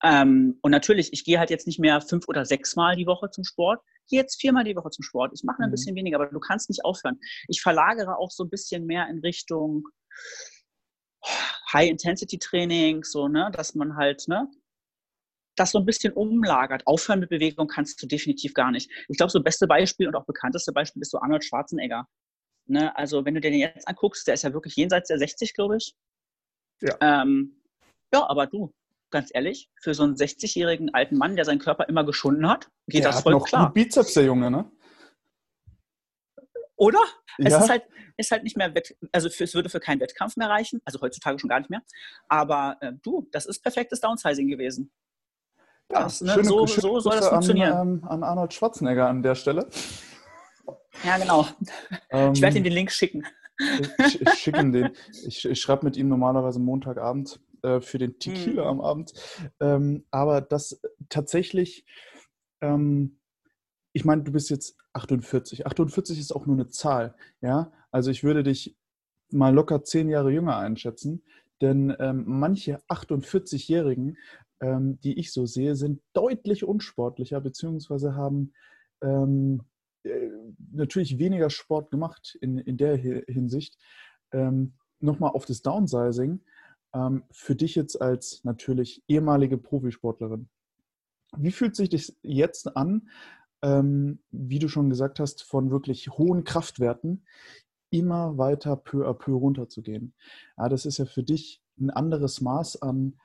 [0.06, 3.28] Ähm, und natürlich, ich gehe halt jetzt nicht mehr fünf oder sechs Mal die Woche
[3.30, 3.80] zum Sport.
[4.04, 5.32] Ich gehe jetzt viermal die Woche zum Sport.
[5.34, 5.72] Ich mache ein mhm.
[5.72, 7.18] bisschen weniger, aber du kannst nicht aufhören.
[7.48, 9.82] Ich verlagere auch so ein bisschen mehr in Richtung
[11.72, 14.48] High-Intensity-Training, so, ne, dass man halt, ne,
[15.56, 16.86] das so ein bisschen umlagert.
[16.86, 18.88] Aufhören mit Bewegung kannst du definitiv gar nicht.
[19.08, 22.06] Ich glaube, so beste Beispiel und auch bekannteste Beispiel ist so Arnold Schwarzenegger.
[22.66, 22.94] Ne?
[22.96, 25.94] Also wenn du den jetzt anguckst, der ist ja wirklich jenseits der 60, glaube ich.
[26.80, 26.96] Ja.
[27.00, 27.60] Ähm,
[28.12, 28.72] ja, aber du,
[29.16, 33.02] ganz ehrlich, für so einen 60-jährigen alten Mann, der seinen Körper immer geschunden hat, geht
[33.02, 33.72] der das voll noch klar.
[33.72, 34.70] Bizeps, der Junge, ne?
[36.76, 37.00] Oder?
[37.38, 37.60] Es ja.
[37.60, 37.84] ist, halt,
[38.18, 38.70] ist halt nicht mehr,
[39.12, 41.80] also für, es würde für keinen Wettkampf mehr reichen, also heutzutage schon gar nicht mehr.
[42.28, 44.92] Aber äh, du, das ist perfektes Downsizing gewesen.
[45.90, 46.32] Ja, das, ne?
[46.34, 47.72] schöne, so, schöne so soll das funktionieren.
[47.72, 49.66] An, ähm, an Arnold Schwarzenegger an der Stelle.
[51.04, 51.46] Ja, genau.
[52.10, 53.26] Ähm, ich werde ihm den Link schicken.
[53.98, 54.90] Ich, ich schicke ihm den.
[55.26, 58.68] Ich, ich schreibe mit ihm normalerweise Montagabend äh, für den Tequila hm.
[58.68, 59.12] am Abend.
[59.60, 61.84] Ähm, aber das tatsächlich,
[62.60, 63.18] ähm,
[63.92, 65.66] ich meine, du bist jetzt 48.
[65.66, 67.14] 48 ist auch nur eine Zahl.
[67.40, 68.76] Ja, also ich würde dich
[69.30, 71.22] mal locker zehn Jahre jünger einschätzen.
[71.62, 74.18] Denn ähm, manche 48-Jährigen
[74.60, 78.52] ähm, die ich so sehe, sind deutlich unsportlicher, beziehungsweise haben
[79.02, 79.62] ähm,
[80.02, 80.30] äh,
[80.72, 83.78] natürlich weniger Sport gemacht in, in der Hinsicht.
[84.32, 86.40] Ähm, Nochmal auf das Downsizing.
[86.94, 90.48] Ähm, für dich jetzt als natürlich ehemalige Profisportlerin.
[91.36, 93.08] Wie fühlt sich das jetzt an,
[93.62, 97.26] ähm, wie du schon gesagt hast, von wirklich hohen Kraftwerten
[97.90, 100.14] immer weiter peu à peu runterzugehen?
[100.56, 103.18] Ja, das ist ja für dich ein anderes Maß an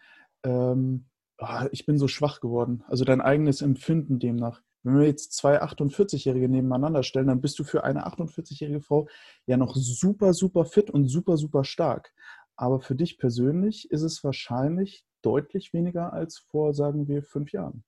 [0.43, 1.05] ähm,
[1.37, 2.83] oh, ich bin so schwach geworden.
[2.87, 4.61] Also dein eigenes Empfinden demnach.
[4.83, 9.07] Wenn wir jetzt zwei 48-Jährige nebeneinander stellen, dann bist du für eine 48-jährige Frau
[9.45, 12.13] ja noch super, super fit und super, super stark.
[12.61, 17.83] Aber für dich persönlich ist es wahrscheinlich deutlich weniger als vor, sagen wir, fünf Jahren.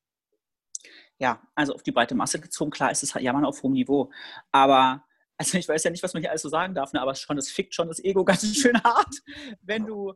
[1.20, 4.10] Ja, also auf die breite Masse gezogen, klar ist es ja man auf hohem Niveau.
[4.52, 5.06] Aber
[5.38, 7.38] also ich weiß ja nicht, was man hier alles so sagen darf, ne, aber schon,
[7.38, 9.22] es fickt schon das Ego ganz schön hart,
[9.62, 10.16] wenn du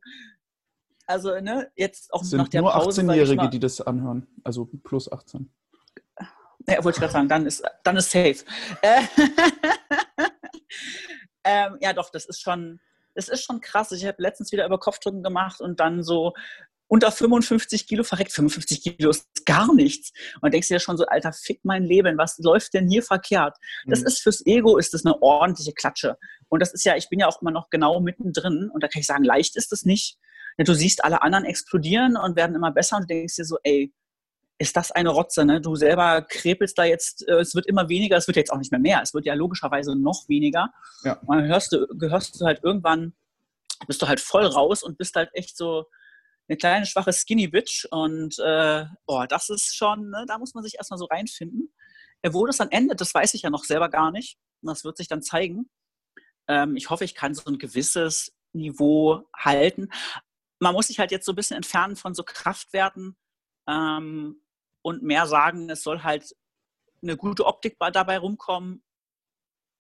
[1.06, 3.02] also, ne, jetzt auch sind nach der nur Pause.
[3.02, 5.54] 18-Jährige, die das anhören, also plus 18.
[6.68, 8.44] Ja, wollte ich gerade sagen, dann ist, dann ist safe.
[8.82, 9.04] Äh,
[11.44, 12.80] ähm, ja, doch, das ist schon,
[13.18, 13.92] das ist schon krass.
[13.92, 16.34] Ich habe letztens wieder über Kopfdrücken gemacht und dann so
[16.88, 18.32] unter 55 Kilo verreckt.
[18.32, 20.14] 55 Kilo ist gar nichts.
[20.42, 23.58] Und denkst dir schon so, Alter, fick mein Leben, was läuft denn hier verkehrt?
[23.86, 24.08] Das mhm.
[24.08, 26.16] ist fürs Ego, ist das eine ordentliche Klatsche.
[26.48, 29.02] Und das ist ja, ich bin ja auch immer noch genau mittendrin und da kann
[29.02, 30.18] ich sagen, leicht ist es nicht
[30.58, 33.58] ja, du siehst alle anderen explodieren und werden immer besser und du denkst dir so,
[33.64, 33.94] ey,
[34.60, 35.62] ist das eine Rotze, ne?
[35.62, 38.72] Du selber krepelst da jetzt, äh, es wird immer weniger, es wird jetzt auch nicht
[38.72, 40.70] mehr mehr, es wird ja logischerweise noch weniger.
[41.04, 41.20] Ja.
[41.26, 43.14] Und dann hörst du, gehörst du halt irgendwann,
[43.88, 45.86] bist du halt voll raus und bist halt echt so
[46.50, 50.26] eine kleine, schwache Skinny Bitch und äh, boah, das ist schon, ne?
[50.28, 51.74] da muss man sich erstmal so reinfinden.
[52.22, 54.38] Äh, wo das dann endet, das weiß ich ja noch selber gar nicht.
[54.64, 55.70] Das wird sich dann zeigen.
[56.48, 59.90] Ähm, ich hoffe, ich kann so ein gewisses Niveau halten
[60.60, 63.16] man muss sich halt jetzt so ein bisschen entfernen von so Kraftwerten
[63.68, 64.42] ähm,
[64.88, 66.34] und mehr sagen, es soll halt
[67.02, 68.82] eine gute Optik dabei rumkommen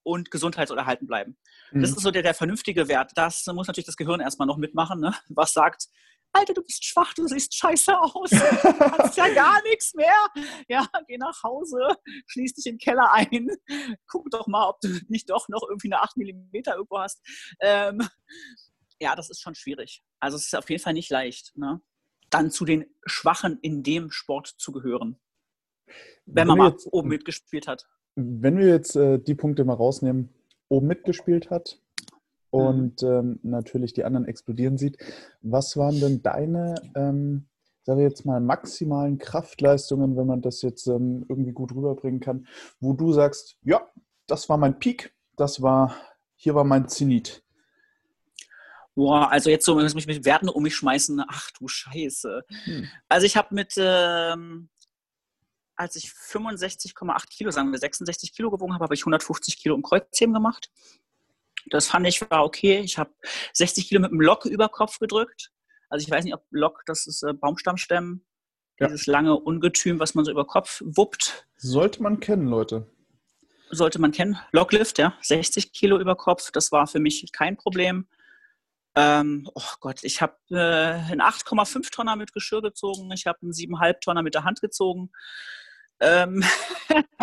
[0.03, 1.37] und gesundheitserhalten bleiben.
[1.71, 1.79] Mhm.
[1.79, 3.13] Das ist so der, der vernünftige Wert.
[3.15, 5.15] Das muss natürlich das Gehirn erstmal noch mitmachen, ne?
[5.29, 5.87] was sagt,
[6.33, 10.13] Alter, du bist schwach, du siehst scheiße aus, du kannst ja gar nichts mehr.
[10.67, 11.79] Ja, geh nach Hause,
[12.27, 13.47] schließ dich in den Keller ein,
[14.07, 17.25] guck doch mal, ob du nicht doch noch irgendwie eine 8 mm irgendwo hast.
[17.61, 18.05] Ähm,
[18.99, 20.03] ja, das ist schon schwierig.
[20.19, 21.79] Also es ist auf jeden Fall nicht leicht, ne?
[22.29, 25.17] Dann zu den Schwachen in dem Sport zu gehören.
[26.25, 27.87] Wenn, wenn man mal jetzt, oben mitgespielt hat.
[28.15, 30.29] Wenn wir jetzt äh, die Punkte mal rausnehmen,
[30.69, 31.81] oben mitgespielt hat
[32.49, 33.07] und mhm.
[33.07, 34.97] ähm, natürlich die anderen explodieren sieht,
[35.41, 37.47] was waren denn deine, ähm,
[37.83, 42.47] sage ich jetzt mal, maximalen Kraftleistungen, wenn man das jetzt ähm, irgendwie gut rüberbringen kann,
[42.79, 43.87] wo du sagst, ja,
[44.25, 45.95] das war mein Peak, das war,
[46.35, 47.43] hier war mein Zenit.
[48.97, 51.23] Boah, also jetzt so, muss mich mit Werten um mich schmeißen.
[51.27, 52.43] Ach du Scheiße.
[52.63, 52.89] Hm.
[53.07, 54.69] Also ich habe mit, ähm,
[55.75, 59.83] als ich 65,8 Kilo, sagen wir 66 Kilo gewogen habe, habe ich 150 Kilo im
[59.83, 60.71] Kreuzheben gemacht.
[61.69, 62.79] Das fand ich war okay.
[62.79, 63.11] Ich habe
[63.53, 65.51] 60 Kilo mit dem Lock über Kopf gedrückt.
[65.89, 68.25] Also ich weiß nicht, ob Lock, das ist äh, Baumstammstämmen,
[68.79, 68.87] ja.
[68.87, 71.47] dieses lange Ungetüm, was man so über Kopf wuppt.
[71.57, 72.87] Sollte man kennen, Leute.
[73.69, 74.39] Sollte man kennen.
[74.53, 78.07] Locklift, ja, 60 Kilo über Kopf, das war für mich kein Problem.
[78.99, 83.51] Ähm, oh Gott, ich habe äh, einen 8,5 Tonner mit Geschirr gezogen, ich habe einen
[83.51, 85.11] 7,5 Tonner mit der Hand gezogen.
[85.99, 86.43] Ähm,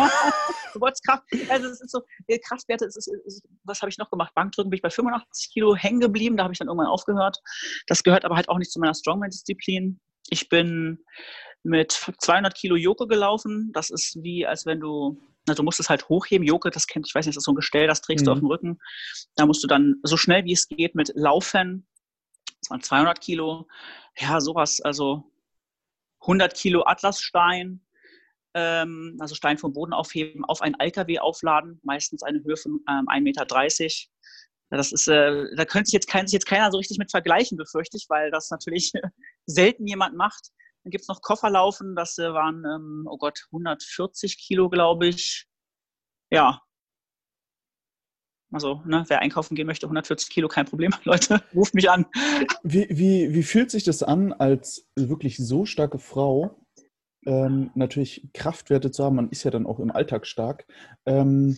[1.49, 2.01] also es ist so,
[2.47, 4.33] Kraftwerte, ist, ist, was habe ich noch gemacht?
[4.35, 7.39] Bankdrücken bin ich bei 85 Kilo hängen geblieben, da habe ich dann irgendwann aufgehört.
[7.87, 9.99] Das gehört aber halt auch nicht zu meiner Strongman-Disziplin.
[10.29, 11.03] Ich bin
[11.63, 13.71] mit 200 Kilo Joke gelaufen.
[13.73, 16.45] Das ist wie, als wenn du na, du musst es halt hochheben.
[16.45, 18.25] Joke, das kennt, ich weiß nicht, das ist so ein Gestell, das trägst mhm.
[18.25, 18.41] du auf mhm.
[18.41, 18.79] dem Rücken.
[19.35, 21.87] Da musst du dann so schnell wie es geht mit Laufen,
[22.61, 23.67] das waren 200 Kilo,
[24.17, 25.31] ja, sowas, also
[26.21, 27.85] 100 Kilo Atlasstein,
[28.55, 33.07] ähm, also Stein vom Boden aufheben, auf einen LKW aufladen, meistens eine Höhe von ähm,
[33.07, 33.45] 1,30 Meter.
[34.71, 37.57] Das ist, äh, da könnte sich jetzt, kein, sich jetzt keiner so richtig mit vergleichen,
[37.57, 38.91] befürchte ich, weil das natürlich
[39.45, 40.49] selten jemand macht.
[40.85, 45.47] Dann gibt es noch Kofferlaufen, das waren, ähm, oh Gott, 140 Kilo, glaube ich.
[46.29, 46.61] Ja.
[48.51, 50.93] Also, ne, wer einkaufen gehen möchte, 140 Kilo, kein Problem.
[51.03, 52.05] Leute, ruft mich an.
[52.61, 56.63] Wie, wie, wie fühlt sich das an, als wirklich so starke Frau
[57.25, 59.15] ähm, natürlich Kraftwerte zu haben?
[59.15, 60.67] Man ist ja dann auch im Alltag stark.
[61.07, 61.57] Ähm,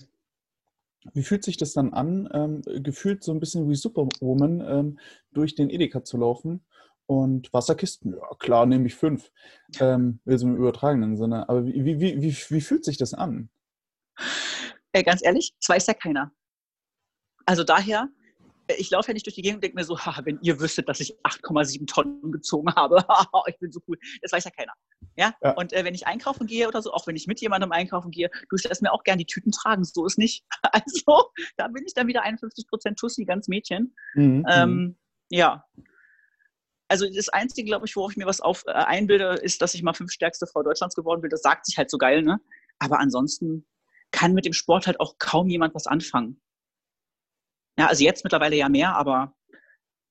[1.13, 4.99] wie fühlt sich das dann an, ähm, gefühlt so ein bisschen wie Superwoman ähm,
[5.33, 6.63] durch den Edeka zu laufen
[7.07, 9.31] und Wasserkisten, ja klar, nehme ich fünf.
[9.79, 11.49] Ähm, also im übertragenen Sinne.
[11.49, 13.49] Aber wie, wie, wie, wie, fühlt sich das an?
[14.91, 16.31] Ey, ganz ehrlich, das weiß ja keiner.
[17.45, 18.09] Also daher,
[18.77, 20.89] ich laufe ja nicht durch die Gegend und denke mir so, ha, wenn ihr wüsstet,
[20.89, 22.97] dass ich 8,7 Tonnen gezogen habe,
[23.47, 23.97] ich bin so cool.
[24.21, 24.73] Das weiß ja keiner.
[25.15, 25.33] Ja?
[25.41, 25.51] ja.
[25.51, 28.29] Und äh, wenn ich einkaufen gehe oder so, auch wenn ich mit jemandem einkaufen gehe,
[28.49, 29.85] du lässt mir auch gern die Tüten tragen.
[29.85, 30.43] So ist nicht.
[30.73, 33.95] Also, da bin ich dann wieder 51% Tussi, ganz Mädchen.
[34.15, 34.45] Mhm.
[34.49, 34.97] Ähm,
[35.29, 35.63] ja,
[36.87, 39.83] also das Einzige, glaube ich, worauf ich mir was auf, äh, einbilde, ist, dass ich
[39.83, 41.29] mal fünf stärkste Frau Deutschlands geworden bin.
[41.29, 42.39] Das sagt sich halt so geil, ne?
[42.79, 43.65] Aber ansonsten
[44.11, 46.41] kann mit dem Sport halt auch kaum jemand was anfangen.
[47.77, 49.35] Ja, also jetzt mittlerweile ja mehr, aber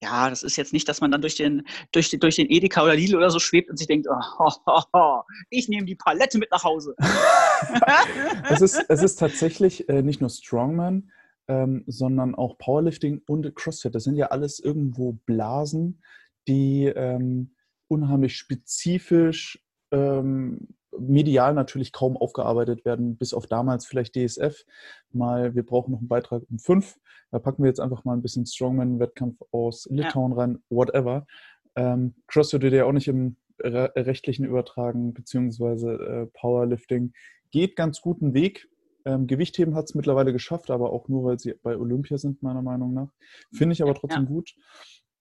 [0.02, 2.84] ja, das ist jetzt nicht, dass man dann durch den, durch, den, durch den Edeka
[2.84, 6.38] oder Lidl oder so schwebt und sich denkt, oh, oh, oh, ich nehme die Palette
[6.38, 6.94] mit nach Hause.
[8.50, 11.10] es, ist, es ist tatsächlich äh, nicht nur Strongman,
[11.48, 13.94] ähm, sondern auch Powerlifting und CrossFit.
[13.94, 16.02] Das sind ja alles irgendwo Blasen,
[16.46, 17.54] die ähm,
[17.88, 24.64] unheimlich spezifisch ähm, medial natürlich kaum aufgearbeitet werden, bis auf damals vielleicht DSF.
[25.12, 26.96] Mal, wir brauchen noch einen Beitrag um fünf.
[27.30, 30.38] Da packen wir jetzt einfach mal ein bisschen Strongman-Wettkampf aus Litauen ja.
[30.38, 31.26] rein, whatever.
[31.74, 37.12] Ähm, CrossFit wird ja auch nicht im re rechtlichen übertragen, beziehungsweise äh, Powerlifting.
[37.50, 38.68] Geht ganz guten Weg.
[39.04, 42.62] Ähm, Gewichtheben hat es mittlerweile geschafft, aber auch nur, weil sie bei Olympia sind, meiner
[42.62, 43.12] Meinung nach.
[43.52, 44.28] Finde ich aber trotzdem ja.
[44.28, 44.54] gut.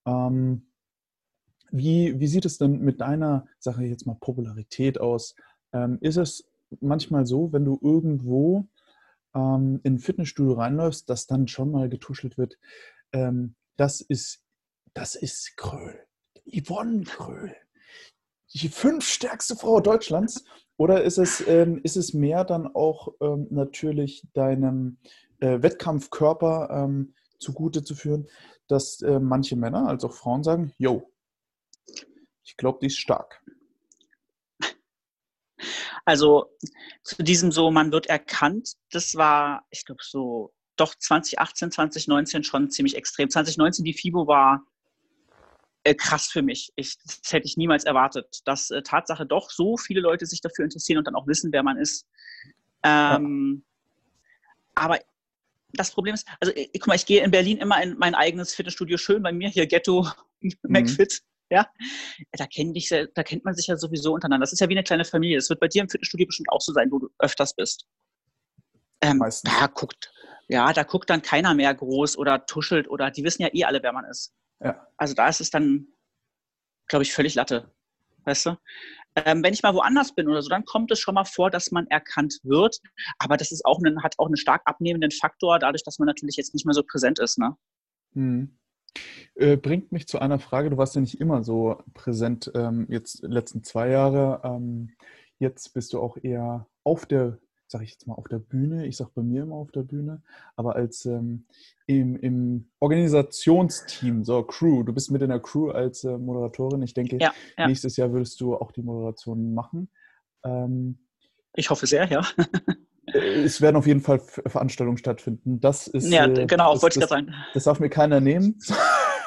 [0.06, 0.68] Ähm,
[1.72, 5.36] wie, wie sieht es denn mit deiner, ich jetzt mal, Popularität aus?
[5.74, 6.48] Ähm, ist es
[6.80, 8.68] manchmal so, wenn du irgendwo
[9.34, 12.58] ähm, in ein Fitnessstudio reinläufst, dass dann schon mal getuschelt wird,
[13.12, 14.44] ähm, das ist,
[14.94, 16.00] das ist Kröll.
[16.46, 17.56] Yvonne Kröll.
[18.54, 20.46] Die fünfstärkste Frau Deutschlands.
[20.78, 24.98] Oder ist es, ähm, ist es mehr dann auch ähm, natürlich deinem
[25.40, 28.28] äh, Wettkampfkörper ähm, zugute zu führen,
[28.68, 31.12] dass äh, manche Männer als auch Frauen sagen, yo,
[32.56, 33.44] ich glaube, die ist stark.
[36.06, 36.56] Also
[37.04, 42.72] zu diesem so, man wird erkannt, das war, ich glaube, so doch 2018, 2019 schon
[42.72, 43.30] ziemlich extrem.
[43.30, 44.64] 2019 die FIBO war
[45.84, 46.72] äh, krass für mich.
[46.78, 50.64] Ich, das hätte ich niemals erwartet, dass äh, Tatsache doch so viele Leute sich dafür
[50.64, 52.08] interessieren und dann auch wissen, wer man ist.
[52.84, 54.84] Ähm, ja.
[54.84, 55.00] Aber
[55.74, 58.56] das Problem ist, also ich, guck mal, ich gehe in Berlin immer in mein eigenes
[58.56, 60.08] Fitnessstudio schön bei mir, hier Ghetto,
[60.40, 60.98] mhm.
[61.50, 61.68] Ja,
[62.32, 64.44] da, kennt dich, da kennt man sich ja sowieso untereinander.
[64.44, 65.38] Das ist ja wie eine kleine Familie.
[65.38, 67.86] Das wird bei dir im Fitnessstudio bestimmt auch so sein, wo du öfters bist.
[69.02, 70.12] Ähm, da guckt,
[70.48, 73.84] ja, da guckt dann keiner mehr groß oder tuschelt oder die wissen ja eh alle,
[73.84, 74.34] wer man ist.
[74.64, 74.88] Ja.
[74.98, 75.88] Also da ist es dann,
[76.88, 77.72] glaube ich, völlig Latte.
[78.24, 78.58] Weißt du?
[79.16, 81.72] Ähm, wenn ich mal woanders bin oder so, dann kommt es schon mal vor, dass
[81.72, 82.80] man erkannt wird.
[83.20, 86.36] Aber das ist auch ein, hat auch einen stark abnehmenden Faktor, dadurch, dass man natürlich
[86.36, 87.38] jetzt nicht mehr so präsent ist.
[87.38, 87.56] Ne?
[88.14, 88.58] Hm.
[89.36, 93.24] Äh, bringt mich zu einer Frage, du warst ja nicht immer so präsent, ähm, jetzt
[93.24, 94.42] letzten zwei Jahre.
[94.44, 94.92] Ähm,
[95.40, 98.86] jetzt bist du auch eher auf der sage ich jetzt mal, auf der Bühne.
[98.86, 100.22] Ich sage bei mir immer auf der Bühne,
[100.56, 101.46] aber als ähm,
[101.88, 104.84] im, im, Organisationsteam, so Crew.
[104.84, 106.82] Du bist mit in der Crew als äh, Moderatorin.
[106.84, 107.68] Ich denke, ja, ja.
[107.68, 109.90] nächstes Jahr würdest du auch die Moderation machen.
[110.44, 111.00] Ähm,
[111.54, 112.26] ich hoffe sehr, ja.
[113.14, 115.60] Äh, es werden auf jeden Fall Veranstaltungen stattfinden.
[115.60, 116.12] Das ist.
[116.12, 117.36] Ja, äh, genau, das, wollte ich gerade sagen.
[117.54, 118.60] Das darf mir keiner nehmen.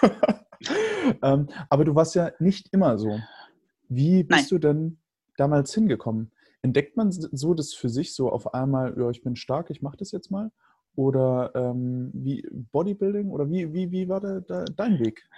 [1.22, 3.20] ähm, aber du warst ja nicht immer so.
[3.88, 4.48] Wie bist Nein.
[4.50, 4.98] du denn
[5.36, 6.30] damals hingekommen?
[6.62, 9.96] Entdeckt man so das für sich so auf einmal, ja, ich bin stark, ich mache
[9.96, 10.50] das jetzt mal?
[10.96, 13.30] Oder ähm, wie Bodybuilding?
[13.30, 15.28] Oder wie, wie, wie war da, da dein Weg?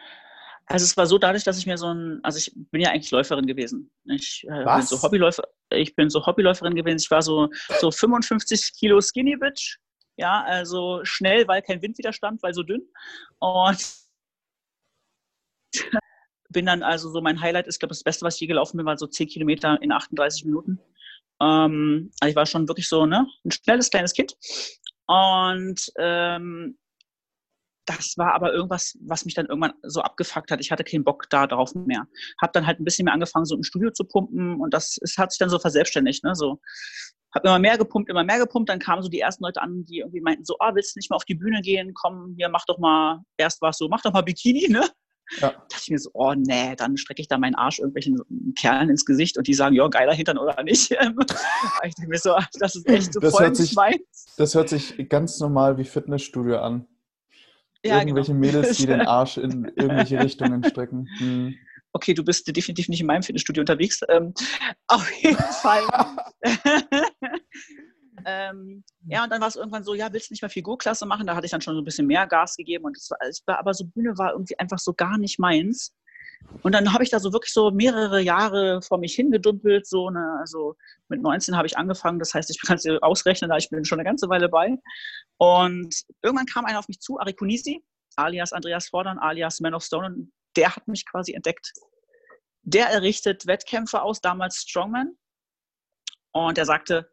[0.70, 3.10] Also es war so dadurch, dass ich mir so ein, also ich bin ja eigentlich
[3.10, 3.90] Läuferin gewesen.
[4.04, 7.00] Ich äh, bin so Hobbyläufer, ich bin so Hobbyläuferin gewesen.
[7.00, 7.48] Ich war so,
[7.80, 9.78] so 55 Kilo Skinny Bitch.
[10.16, 12.86] Ja, also schnell, weil kein Windwiderstand, weil so dünn.
[13.40, 13.84] Und
[16.50, 18.76] bin dann also so, mein Highlight ist, glaube ich, das Beste, was ich je gelaufen
[18.76, 20.78] bin, war so 10 Kilometer in 38 Minuten.
[21.40, 24.36] Ähm, also ich war schon wirklich so ne, ein schnelles kleines Kind.
[25.08, 26.78] Und ähm,
[27.86, 30.60] das war aber irgendwas, was mich dann irgendwann so abgefuckt hat.
[30.60, 32.06] Ich hatte keinen Bock da drauf mehr.
[32.40, 35.18] Hab dann halt ein bisschen mehr angefangen, so im Studio zu pumpen und das ist,
[35.18, 36.22] hat sich dann so verselbstständigt.
[36.24, 36.34] Ne?
[36.34, 36.60] So,
[37.34, 38.68] hab immer mehr gepumpt, immer mehr gepumpt.
[38.68, 41.10] Dann kamen so die ersten Leute an, die irgendwie meinten so, ah, willst du nicht
[41.10, 41.94] mal auf die Bühne gehen?
[41.94, 44.88] Komm, hier, mach doch mal, erst war es so, mach doch mal Bikini, ne?
[45.38, 45.50] Ja.
[45.50, 48.18] Da dachte ich mir so, oh nee, dann strecke ich da meinen Arsch irgendwelchen
[48.58, 50.90] Kerlen ins Gesicht und die sagen, ja, geiler Hintern oder nicht.
[51.84, 53.76] ich denke mir so, das ist echt so das voll hört sich,
[54.36, 56.86] Das hört sich ganz normal wie Fitnessstudio an.
[57.84, 58.40] Ja, irgendwelche genau.
[58.40, 61.08] Mädels, die den Arsch in irgendwelche Richtungen strecken.
[61.18, 61.54] Hm.
[61.92, 64.00] Okay, du bist definitiv nicht in meinem Fitnessstudio unterwegs.
[64.08, 64.32] Ähm,
[64.86, 65.82] auf jeden Fall.
[68.26, 71.26] Ähm, ja, und dann war es irgendwann so, ja, willst du nicht mehr Figurklasse machen?
[71.26, 73.42] Da hatte ich dann schon so ein bisschen mehr Gas gegeben und es war, es
[73.46, 75.94] war aber so Bühne war irgendwie einfach so gar nicht meins.
[76.62, 79.86] Und dann habe ich da so wirklich so mehrere Jahre vor mich hingedumpelt.
[79.86, 80.76] So ne, also
[81.08, 82.18] mit 19 habe ich angefangen.
[82.18, 84.76] Das heißt, ich kann es ausrechnen, da ich bin schon eine ganze Weile bei.
[85.38, 87.82] Und irgendwann kam einer auf mich zu, Arikunisi,
[88.16, 90.06] alias Andreas Fordern, alias Man of Stone.
[90.06, 91.72] Und der hat mich quasi entdeckt.
[92.62, 95.16] Der errichtet Wettkämpfe aus, damals Strongman.
[96.32, 97.10] Und er sagte,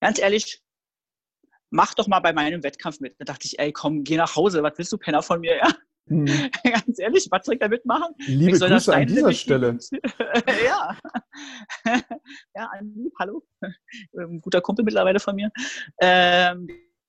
[0.00, 0.62] ganz ehrlich,
[1.70, 3.16] mach doch mal bei meinem Wettkampf mit.
[3.18, 5.68] Da dachte ich, ey, komm, geh nach Hause, was willst du, Penner von mir, ja?
[6.08, 6.26] Hm.
[6.64, 8.14] Ganz ehrlich, was soll ich da mitmachen?
[8.18, 9.78] Liebe Grüße an dieser Stelle.
[10.64, 10.96] ja.
[12.54, 12.70] ja,
[13.18, 13.42] hallo.
[14.16, 15.50] Ein guter Kumpel mittlerweile von mir.
[16.00, 16.68] Ähm,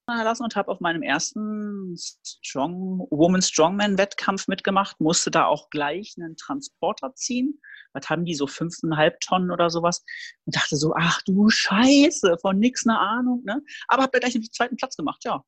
[0.10, 6.15] lassen und habe auf meinem ersten Strong, Woman Strongman Wettkampf mitgemacht, musste da auch gleich
[6.17, 7.60] einen Transporter ziehen
[7.97, 10.03] was haben die, so fünfeinhalb Tonnen oder sowas.
[10.45, 13.43] Und dachte so, ach du Scheiße, von nix eine Ahnung.
[13.45, 13.62] Ne?
[13.88, 15.43] Aber habe da gleich den zweiten Platz gemacht, ja.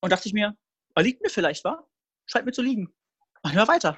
[0.00, 0.56] Und dachte ich mir,
[0.98, 1.86] liegt mir vielleicht, wa?
[2.26, 2.92] Scheint mir zu liegen.
[3.42, 3.96] Machen wir weiter.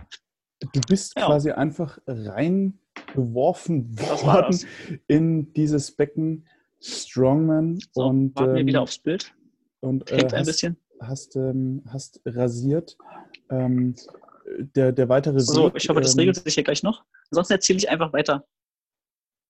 [0.73, 1.27] Du bist ja.
[1.27, 4.59] quasi einfach reingeworfen worden
[5.07, 6.47] in dieses Becken
[6.81, 7.79] Strongman.
[7.93, 9.35] So, und warten wir wieder aufs Bild.
[9.81, 10.77] Und äh, hast, ein bisschen.
[11.01, 12.97] Hast, ähm, hast rasiert.
[13.51, 13.95] Ähm,
[14.59, 17.05] der, der weitere So, Weg, ich hoffe, das ähm, regelt sich hier gleich noch.
[17.31, 18.47] Ansonsten erzähle ich einfach weiter.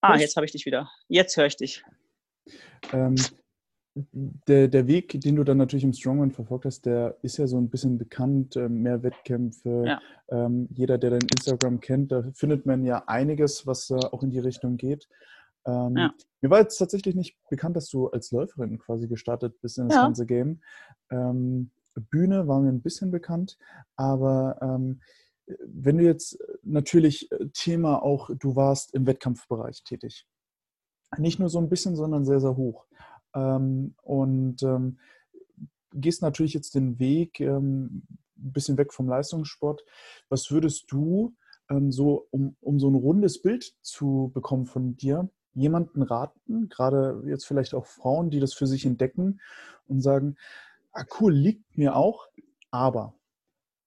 [0.01, 0.91] Ah, jetzt habe ich dich wieder.
[1.09, 1.83] Jetzt höre ich dich.
[2.93, 3.17] Ähm,
[3.95, 7.57] der, der Weg, den du dann natürlich im Strongman verfolgt hast, der ist ja so
[7.59, 9.85] ein bisschen bekannt, äh, mehr Wettkämpfe.
[9.87, 10.01] Ja.
[10.29, 14.31] Ähm, jeder, der dein Instagram kennt, da findet man ja einiges, was äh, auch in
[14.31, 15.09] die Richtung geht.
[15.67, 16.15] Ähm, ja.
[16.41, 19.97] Mir war jetzt tatsächlich nicht bekannt, dass du als Läuferin quasi gestartet bist in das
[19.97, 20.03] ja.
[20.03, 20.61] ganze Game.
[21.11, 23.57] Ähm, Bühne war mir ein bisschen bekannt,
[23.97, 25.01] aber ähm,
[25.65, 30.27] wenn du jetzt natürlich äh, Thema auch, du warst im Wettkampfbereich tätig.
[31.17, 32.87] Nicht nur so ein bisschen, sondern sehr, sehr hoch.
[33.35, 34.99] Ähm, und ähm,
[35.93, 38.03] gehst natürlich jetzt den Weg ähm,
[38.37, 39.85] ein bisschen weg vom Leistungssport.
[40.29, 41.35] Was würdest du
[41.71, 47.23] ähm, so, um, um so ein rundes Bild zu bekommen von dir, jemanden raten, gerade
[47.27, 49.41] jetzt vielleicht auch Frauen, die das für sich entdecken
[49.87, 50.37] und sagen,
[50.93, 52.27] ah, cool, liegt mir auch,
[52.71, 53.15] aber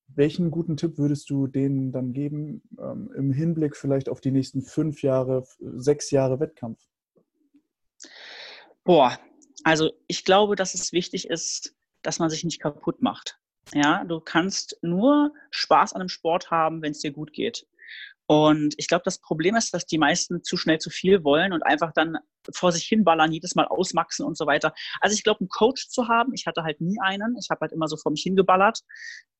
[0.07, 4.61] welchen guten Tipp würdest du denen dann geben ähm, im Hinblick vielleicht auf die nächsten
[4.61, 6.79] fünf Jahre, sechs Jahre Wettkampf?
[8.85, 9.19] Boah,
[9.63, 13.37] also ich glaube, dass es wichtig ist, dass man sich nicht kaputt macht.
[13.73, 17.67] Ja, du kannst nur Spaß an einem Sport haben, wenn es dir gut geht.
[18.29, 21.63] Und ich glaube, das Problem ist, dass die meisten zu schnell zu viel wollen und
[21.63, 22.17] einfach dann
[22.53, 24.73] vor sich hinballern, jedes Mal ausmaxen und so weiter.
[24.99, 27.37] Also ich glaube, einen Coach zu haben, ich hatte halt nie einen.
[27.39, 28.81] Ich habe halt immer so vor mich hingeballert.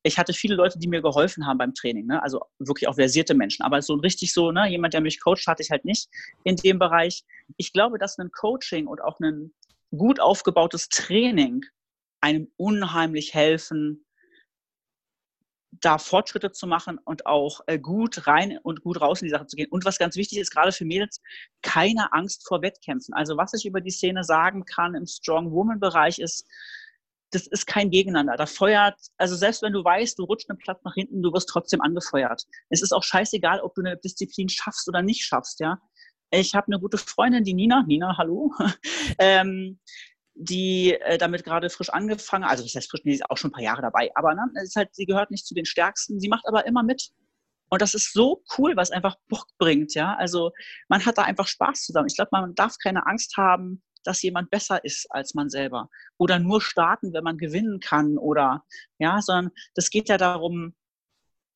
[0.03, 2.23] Ich hatte viele Leute, die mir geholfen haben beim Training, ne?
[2.23, 3.63] also wirklich auch versierte Menschen.
[3.63, 6.08] Aber so richtig so, ne, jemand, der mich coacht, hatte ich halt nicht
[6.45, 7.25] in dem Bereich.
[7.58, 9.53] Ich glaube, dass ein Coaching und auch ein
[9.95, 11.63] gut aufgebautes Training
[12.21, 14.06] einem unheimlich helfen,
[15.71, 19.47] da Fortschritte zu machen und auch äh, gut rein und gut raus in die Sache
[19.47, 19.69] zu gehen.
[19.69, 21.21] Und was ganz wichtig ist, gerade für Mädels,
[21.62, 23.13] keine Angst vor Wettkämpfen.
[23.13, 26.47] Also was ich über die Szene sagen kann im Strong Woman Bereich ist,
[27.32, 28.38] das ist kein Gegeneinander.
[28.38, 31.50] Da feuert, also selbst wenn du weißt, du rutscht einen Platz nach hinten, du wirst
[31.50, 32.43] trotzdem angefeuert.
[32.69, 35.80] Es ist auch scheißegal, ob du eine Disziplin schaffst oder nicht schaffst, ja.
[36.31, 38.53] Ich habe eine gute Freundin, die Nina, Nina, hallo,
[39.19, 39.79] ähm,
[40.35, 43.53] die äh, damit gerade frisch angefangen, also das heißt frisch, die ist auch schon ein
[43.53, 46.45] paar Jahre dabei, aber ne, ist halt, sie gehört nicht zu den Stärksten, sie macht
[46.47, 47.11] aber immer mit.
[47.69, 50.15] Und das ist so cool, was einfach Bock bringt, ja.
[50.15, 50.51] Also
[50.87, 52.07] man hat da einfach Spaß zusammen.
[52.07, 55.89] Ich glaube, man darf keine Angst haben, dass jemand besser ist als man selber.
[56.17, 58.63] Oder nur starten, wenn man gewinnen kann oder
[58.99, 60.75] ja, sondern das geht ja darum,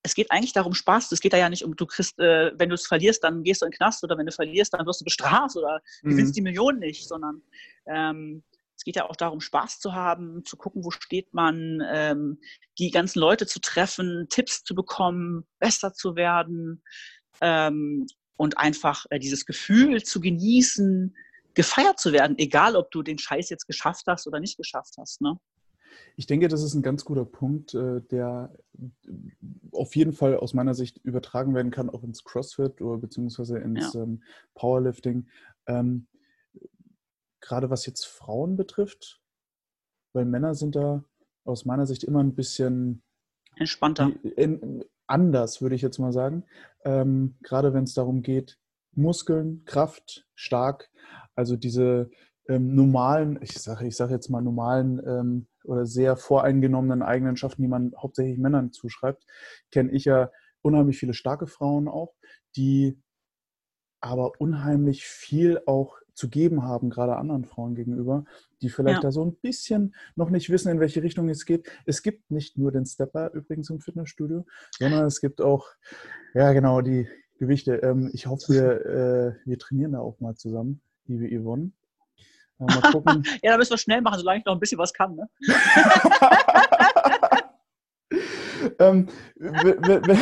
[0.03, 1.11] es geht eigentlich darum Spaß.
[1.11, 3.61] Es geht da ja nicht um, du kriegst, äh, wenn du es verlierst, dann gehst
[3.61, 6.11] du in den Knast oder wenn du verlierst, dann wirst du bestraft oder mhm.
[6.11, 7.41] gewinnst die Million nicht, sondern
[7.85, 8.43] ähm,
[8.75, 12.39] es geht ja auch darum, Spaß zu haben, zu gucken, wo steht man, ähm,
[12.79, 16.81] die ganzen Leute zu treffen, Tipps zu bekommen, besser zu werden
[17.41, 21.15] ähm, und einfach äh, dieses Gefühl zu genießen,
[21.53, 25.21] gefeiert zu werden, egal ob du den Scheiß jetzt geschafft hast oder nicht geschafft hast.
[25.21, 25.37] Ne?
[26.15, 28.53] Ich denke, das ist ein ganz guter Punkt, äh, der
[29.71, 33.93] auf jeden Fall aus meiner Sicht übertragen werden kann, auch ins CrossFit oder beziehungsweise ins
[33.93, 34.03] ja.
[34.03, 34.23] Ähm,
[34.55, 35.27] Powerlifting.
[35.67, 36.07] Ähm,
[37.39, 39.21] gerade was jetzt Frauen betrifft,
[40.13, 41.03] weil Männer sind da
[41.43, 43.03] aus meiner Sicht immer ein bisschen
[43.55, 44.11] entspannter.
[45.07, 46.45] Anders, würde ich jetzt mal sagen.
[46.85, 48.57] Ähm, gerade wenn es darum geht,
[48.93, 50.89] Muskeln, Kraft, stark,
[51.35, 52.09] also diese
[52.47, 57.67] ähm, normalen, ich sage ich sag jetzt mal normalen ähm, oder sehr voreingenommenen Eigenschaften, die
[57.67, 59.25] man hauptsächlich Männern zuschreibt,
[59.71, 62.13] kenne ich ja unheimlich viele starke Frauen auch,
[62.55, 63.01] die
[63.99, 68.25] aber unheimlich viel auch zu geben haben, gerade anderen Frauen gegenüber,
[68.61, 69.01] die vielleicht ja.
[69.01, 71.69] da so ein bisschen noch nicht wissen, in welche Richtung es geht.
[71.85, 74.45] Es gibt nicht nur den Stepper übrigens im Fitnessstudio,
[74.77, 75.67] sondern es gibt auch,
[76.33, 77.07] ja genau, die
[77.39, 77.75] Gewichte.
[77.77, 81.71] Ähm, ich hoffe, wir, äh, wir trainieren da auch mal zusammen, liebe Yvonne.
[82.61, 85.15] Äh, mal ja, da müssen wir schnell machen, solange ich noch ein bisschen was kann.
[85.15, 85.29] Ne?
[88.79, 90.19] ähm, wenn,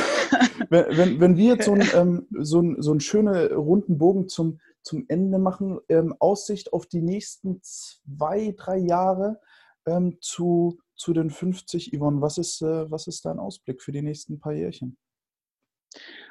[0.70, 4.60] wenn, wenn, wir jetzt so einen, ähm, so, einen, so einen schönen runden Bogen zum,
[4.82, 9.40] zum Ende machen, ähm, Aussicht auf die nächsten zwei, drei Jahre
[9.86, 14.02] ähm, zu, zu den 50, Yvonne, was ist, äh, was ist dein Ausblick für die
[14.02, 14.98] nächsten paar Jährchen?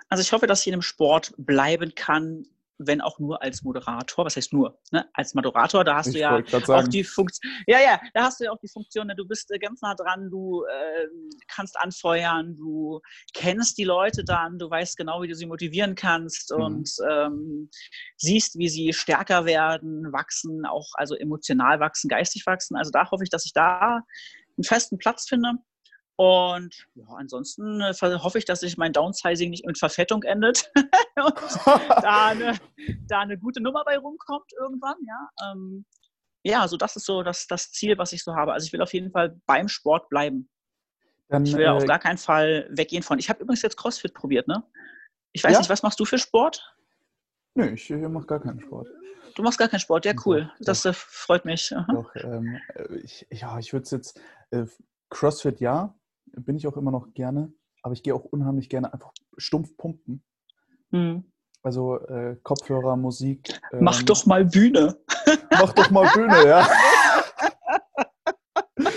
[0.09, 2.47] Also ich hoffe, dass ich in dem Sport bleiben kann,
[2.79, 4.25] wenn auch nur als Moderator.
[4.25, 4.79] Was heißt nur?
[4.93, 5.09] Ne?
[5.13, 7.53] Als Moderator, da hast ich du ja auch die Funktion.
[7.67, 9.17] Ja, ja, da hast du ja auch die Funktion, ne?
[9.17, 11.07] du bist äh, ganz nah dran, du äh,
[11.49, 13.01] kannst anfeuern, du
[13.35, 16.63] kennst die Leute dann, du weißt genau, wie du sie motivieren kannst mhm.
[16.63, 17.71] und ähm,
[18.17, 22.77] siehst, wie sie stärker werden, wachsen, auch also emotional wachsen, geistig wachsen.
[22.77, 24.01] Also da hoffe ich, dass ich da
[24.57, 25.55] einen festen Platz finde.
[26.19, 30.69] Und ja, ansonsten äh, hoffe ich, dass sich mein Downsizing nicht mit Verfettung endet
[31.17, 31.35] und
[32.03, 32.59] da, eine,
[33.07, 34.97] da eine gute Nummer bei rumkommt irgendwann.
[35.07, 35.85] Ja, ähm,
[36.43, 38.53] ja so das ist so das, das Ziel, was ich so habe.
[38.53, 40.51] Also ich will auf jeden Fall beim Sport bleiben.
[41.29, 43.21] Dann, ich will äh, auf gar keinen Fall weggehen von.
[43.21, 44.65] Ich habe übrigens jetzt CrossFit probiert, ne?
[45.31, 45.59] Ich weiß ja?
[45.61, 46.75] nicht, was machst du für Sport?
[47.55, 48.89] Nö, ich, ich mache gar keinen Sport.
[49.37, 50.51] Du machst gar keinen Sport, ja cool.
[50.59, 50.91] Doch, das doch.
[50.91, 51.73] Äh, freut mich.
[51.93, 54.65] Doch, ähm, äh, ich, ja, ich würde es jetzt äh,
[55.11, 55.95] CrossFit ja,
[56.37, 60.23] bin ich auch immer noch gerne, aber ich gehe auch unheimlich gerne einfach stumpf pumpen.
[60.91, 61.25] Mhm.
[61.63, 63.61] Also äh, Kopfhörer, Musik.
[63.73, 64.97] Ähm, mach doch mal Bühne.
[65.51, 66.69] Mach doch mal Bühne, ja.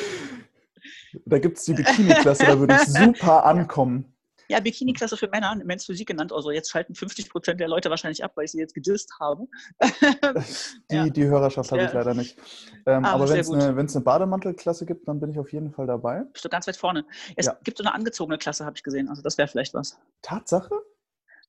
[1.25, 4.13] da gibt es die Bikini-Klasse, da würde ich super ankommen.
[4.51, 6.33] Ja, Bikini-Klasse für Männer, Men's Physik genannt.
[6.33, 9.47] Also jetzt schalten 50 Prozent der Leute wahrscheinlich ab, weil ich sie jetzt gedisst habe.
[10.91, 11.07] die, ja.
[11.07, 12.37] die Hörerschaft habe ich leider nicht.
[12.85, 15.87] Ähm, ah, aber wenn es eine, eine Bademantelklasse gibt, dann bin ich auf jeden Fall
[15.87, 16.23] dabei.
[16.33, 17.05] Bist du ganz weit vorne.
[17.37, 17.57] Es ja.
[17.63, 19.07] gibt so eine angezogene Klasse, habe ich gesehen.
[19.07, 19.97] Also das wäre vielleicht was.
[20.21, 20.75] Tatsache?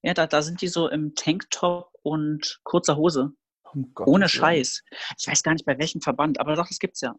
[0.03, 3.33] Ja, da, da sind die so im Tanktop und kurzer Hose.
[3.73, 4.83] Um Ohne Scheiß.
[5.19, 7.17] Ich weiß gar nicht bei welchem Verband, aber doch, das gibt es ja.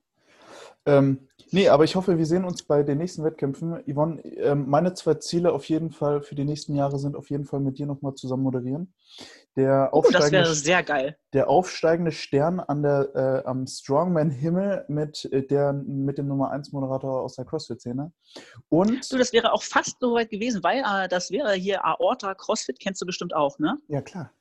[0.85, 3.81] Ähm, nee, aber ich hoffe, wir sehen uns bei den nächsten Wettkämpfen.
[3.89, 7.45] Yvonne, ähm, meine zwei Ziele auf jeden Fall für die nächsten Jahre sind auf jeden
[7.45, 8.93] Fall mit dir nochmal zusammen moderieren.
[9.55, 11.15] Der Oh, das aufsteigende, wäre sehr geil.
[11.31, 16.71] der aufsteigende Stern an der, äh, am Strongman-Himmel mit, äh, der, mit dem Nummer 1
[16.71, 18.11] Moderator aus der CrossFit-Szene.
[18.69, 22.33] Und, Du, das wäre auch fast so weit gewesen, weil äh, das wäre hier Aorta
[22.33, 23.77] CrossFit, kennst du bestimmt auch, ne?
[23.87, 24.31] ja klar,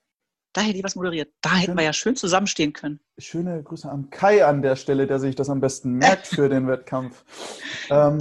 [0.54, 1.32] Da hätte ich was moderiert.
[1.40, 1.76] Da hätten Schön.
[1.78, 3.00] wir ja schön zusammenstehen können.
[3.18, 6.68] schöne Grüße an Kai an der Stelle, der sich das am besten merkt für den
[6.68, 7.24] Wettkampf.
[7.90, 8.18] Ähm.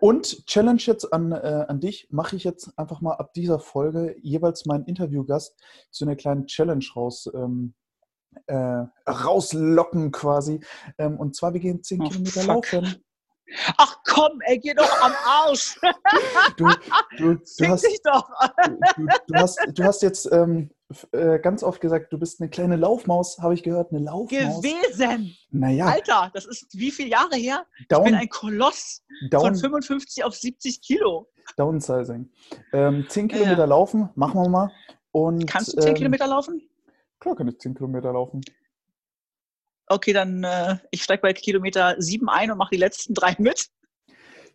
[0.00, 4.16] Und Challenge jetzt an, äh, an dich, mache ich jetzt einfach mal ab dieser Folge
[4.22, 5.56] jeweils meinen Interviewgast
[5.90, 7.74] zu einer kleinen Challenge raus, ähm,
[8.46, 10.60] äh, rauslocken quasi.
[10.98, 12.72] Ähm, und zwar, wir gehen 10 Oh, Kilometer fuck.
[12.72, 12.96] laufen.
[13.76, 15.78] Ach komm, ey, geh doch am Arsch.
[16.56, 16.68] Du,
[17.16, 17.38] du, du,
[17.68, 18.28] hast, dich doch.
[18.96, 20.70] du, du, hast, du hast jetzt ähm,
[21.12, 24.62] äh, ganz oft gesagt, du bist eine kleine Laufmaus, habe ich gehört, eine Laufmaus.
[24.62, 25.36] Gewesen.
[25.50, 27.66] Naja, Alter, das ist wie viele Jahre her?
[27.80, 31.28] Ich bin down, ein Koloss von down, 55 auf 70 Kilo.
[31.56, 32.30] Downsizing.
[32.72, 33.66] Ähm, 10 Ja, Kilometer ja.
[33.66, 34.72] laufen, machen wir mal.
[35.12, 36.68] Und, Kannst du 10 ähm, Kilometer laufen?
[37.20, 38.42] Klar kann ich 10 Kilometer laufen.
[39.88, 43.68] Okay, dann äh, ich steige bei Kilometer 7 ein und mache die letzten drei mit.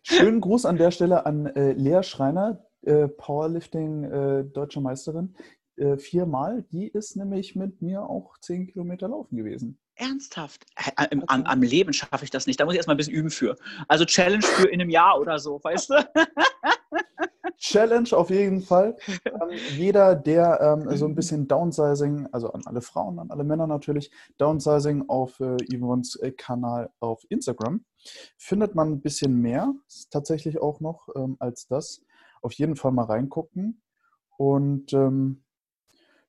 [0.02, 5.34] Schönen Gruß an der Stelle an äh, Lea Schreiner, äh, Powerlifting äh, deutsche Meisterin.
[5.76, 6.64] Äh, viermal.
[6.70, 9.78] Die ist nämlich mit mir auch 10 Kilometer laufen gewesen.
[9.94, 10.66] Ernsthaft?
[10.76, 12.60] Äh, Am, am, am Leben schaffe ich das nicht.
[12.60, 13.56] Da muss ich erstmal ein bisschen üben für.
[13.88, 15.94] Also Challenge für in einem Jahr oder so, weißt du?
[17.62, 18.96] Challenge auf jeden Fall.
[19.24, 23.66] Ähm, jeder, der ähm, so ein bisschen Downsizing, also an alle Frauen, an alle Männer
[23.66, 27.84] natürlich, Downsizing auf äh, Yvonnes äh, Kanal auf Instagram,
[28.36, 29.72] findet man ein bisschen mehr,
[30.10, 32.02] tatsächlich auch noch ähm, als das.
[32.42, 33.80] Auf jeden Fall mal reingucken.
[34.36, 35.44] Und ähm,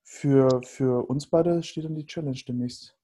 [0.03, 2.95] für, für uns beide steht dann die Challenge demnächst.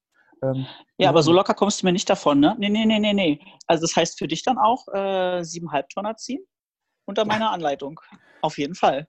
[0.42, 0.66] Ähm,
[0.98, 2.54] Ja, aber so locker kommst du mir nicht davon, ne?
[2.58, 3.40] Nee, nee, nee, nee, nee.
[3.66, 6.46] Also das heißt für dich dann auch äh, siebeneinhalb Tonner ziehen
[7.10, 8.00] unter meiner Anleitung.
[8.40, 9.06] Auf jeden Fall.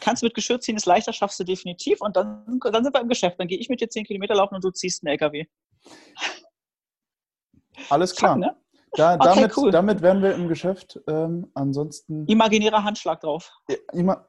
[0.00, 2.00] Kannst mit Geschirr ziehen, ist leichter, schaffst du definitiv.
[2.00, 3.38] Und dann, dann sind wir im Geschäft.
[3.38, 5.44] Dann gehe ich mit dir 10 Kilometer laufen und du ziehst einen LKW.
[7.88, 8.34] Alles klar.
[8.34, 8.56] Fuck, ne?
[8.94, 9.70] Da, Okay, damit, cool.
[9.70, 11.00] damit wären wir im Geschäft.
[11.06, 12.26] Ähm, ansonsten.
[12.26, 13.50] Imaginärer Handschlag drauf.
[13.68, 14.26] Ja, immer.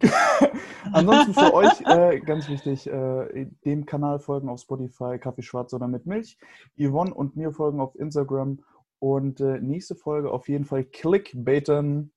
[0.92, 5.88] Ansonsten für euch äh, ganz wichtig, äh, dem Kanal folgen auf Spotify, Kaffee Schwarz oder
[5.88, 6.36] mit Milch.
[6.78, 8.62] Yvonne und mir folgen auf Instagram.
[9.04, 12.10] Und äh, nächste Folge auf jeden Fall clickbaiten.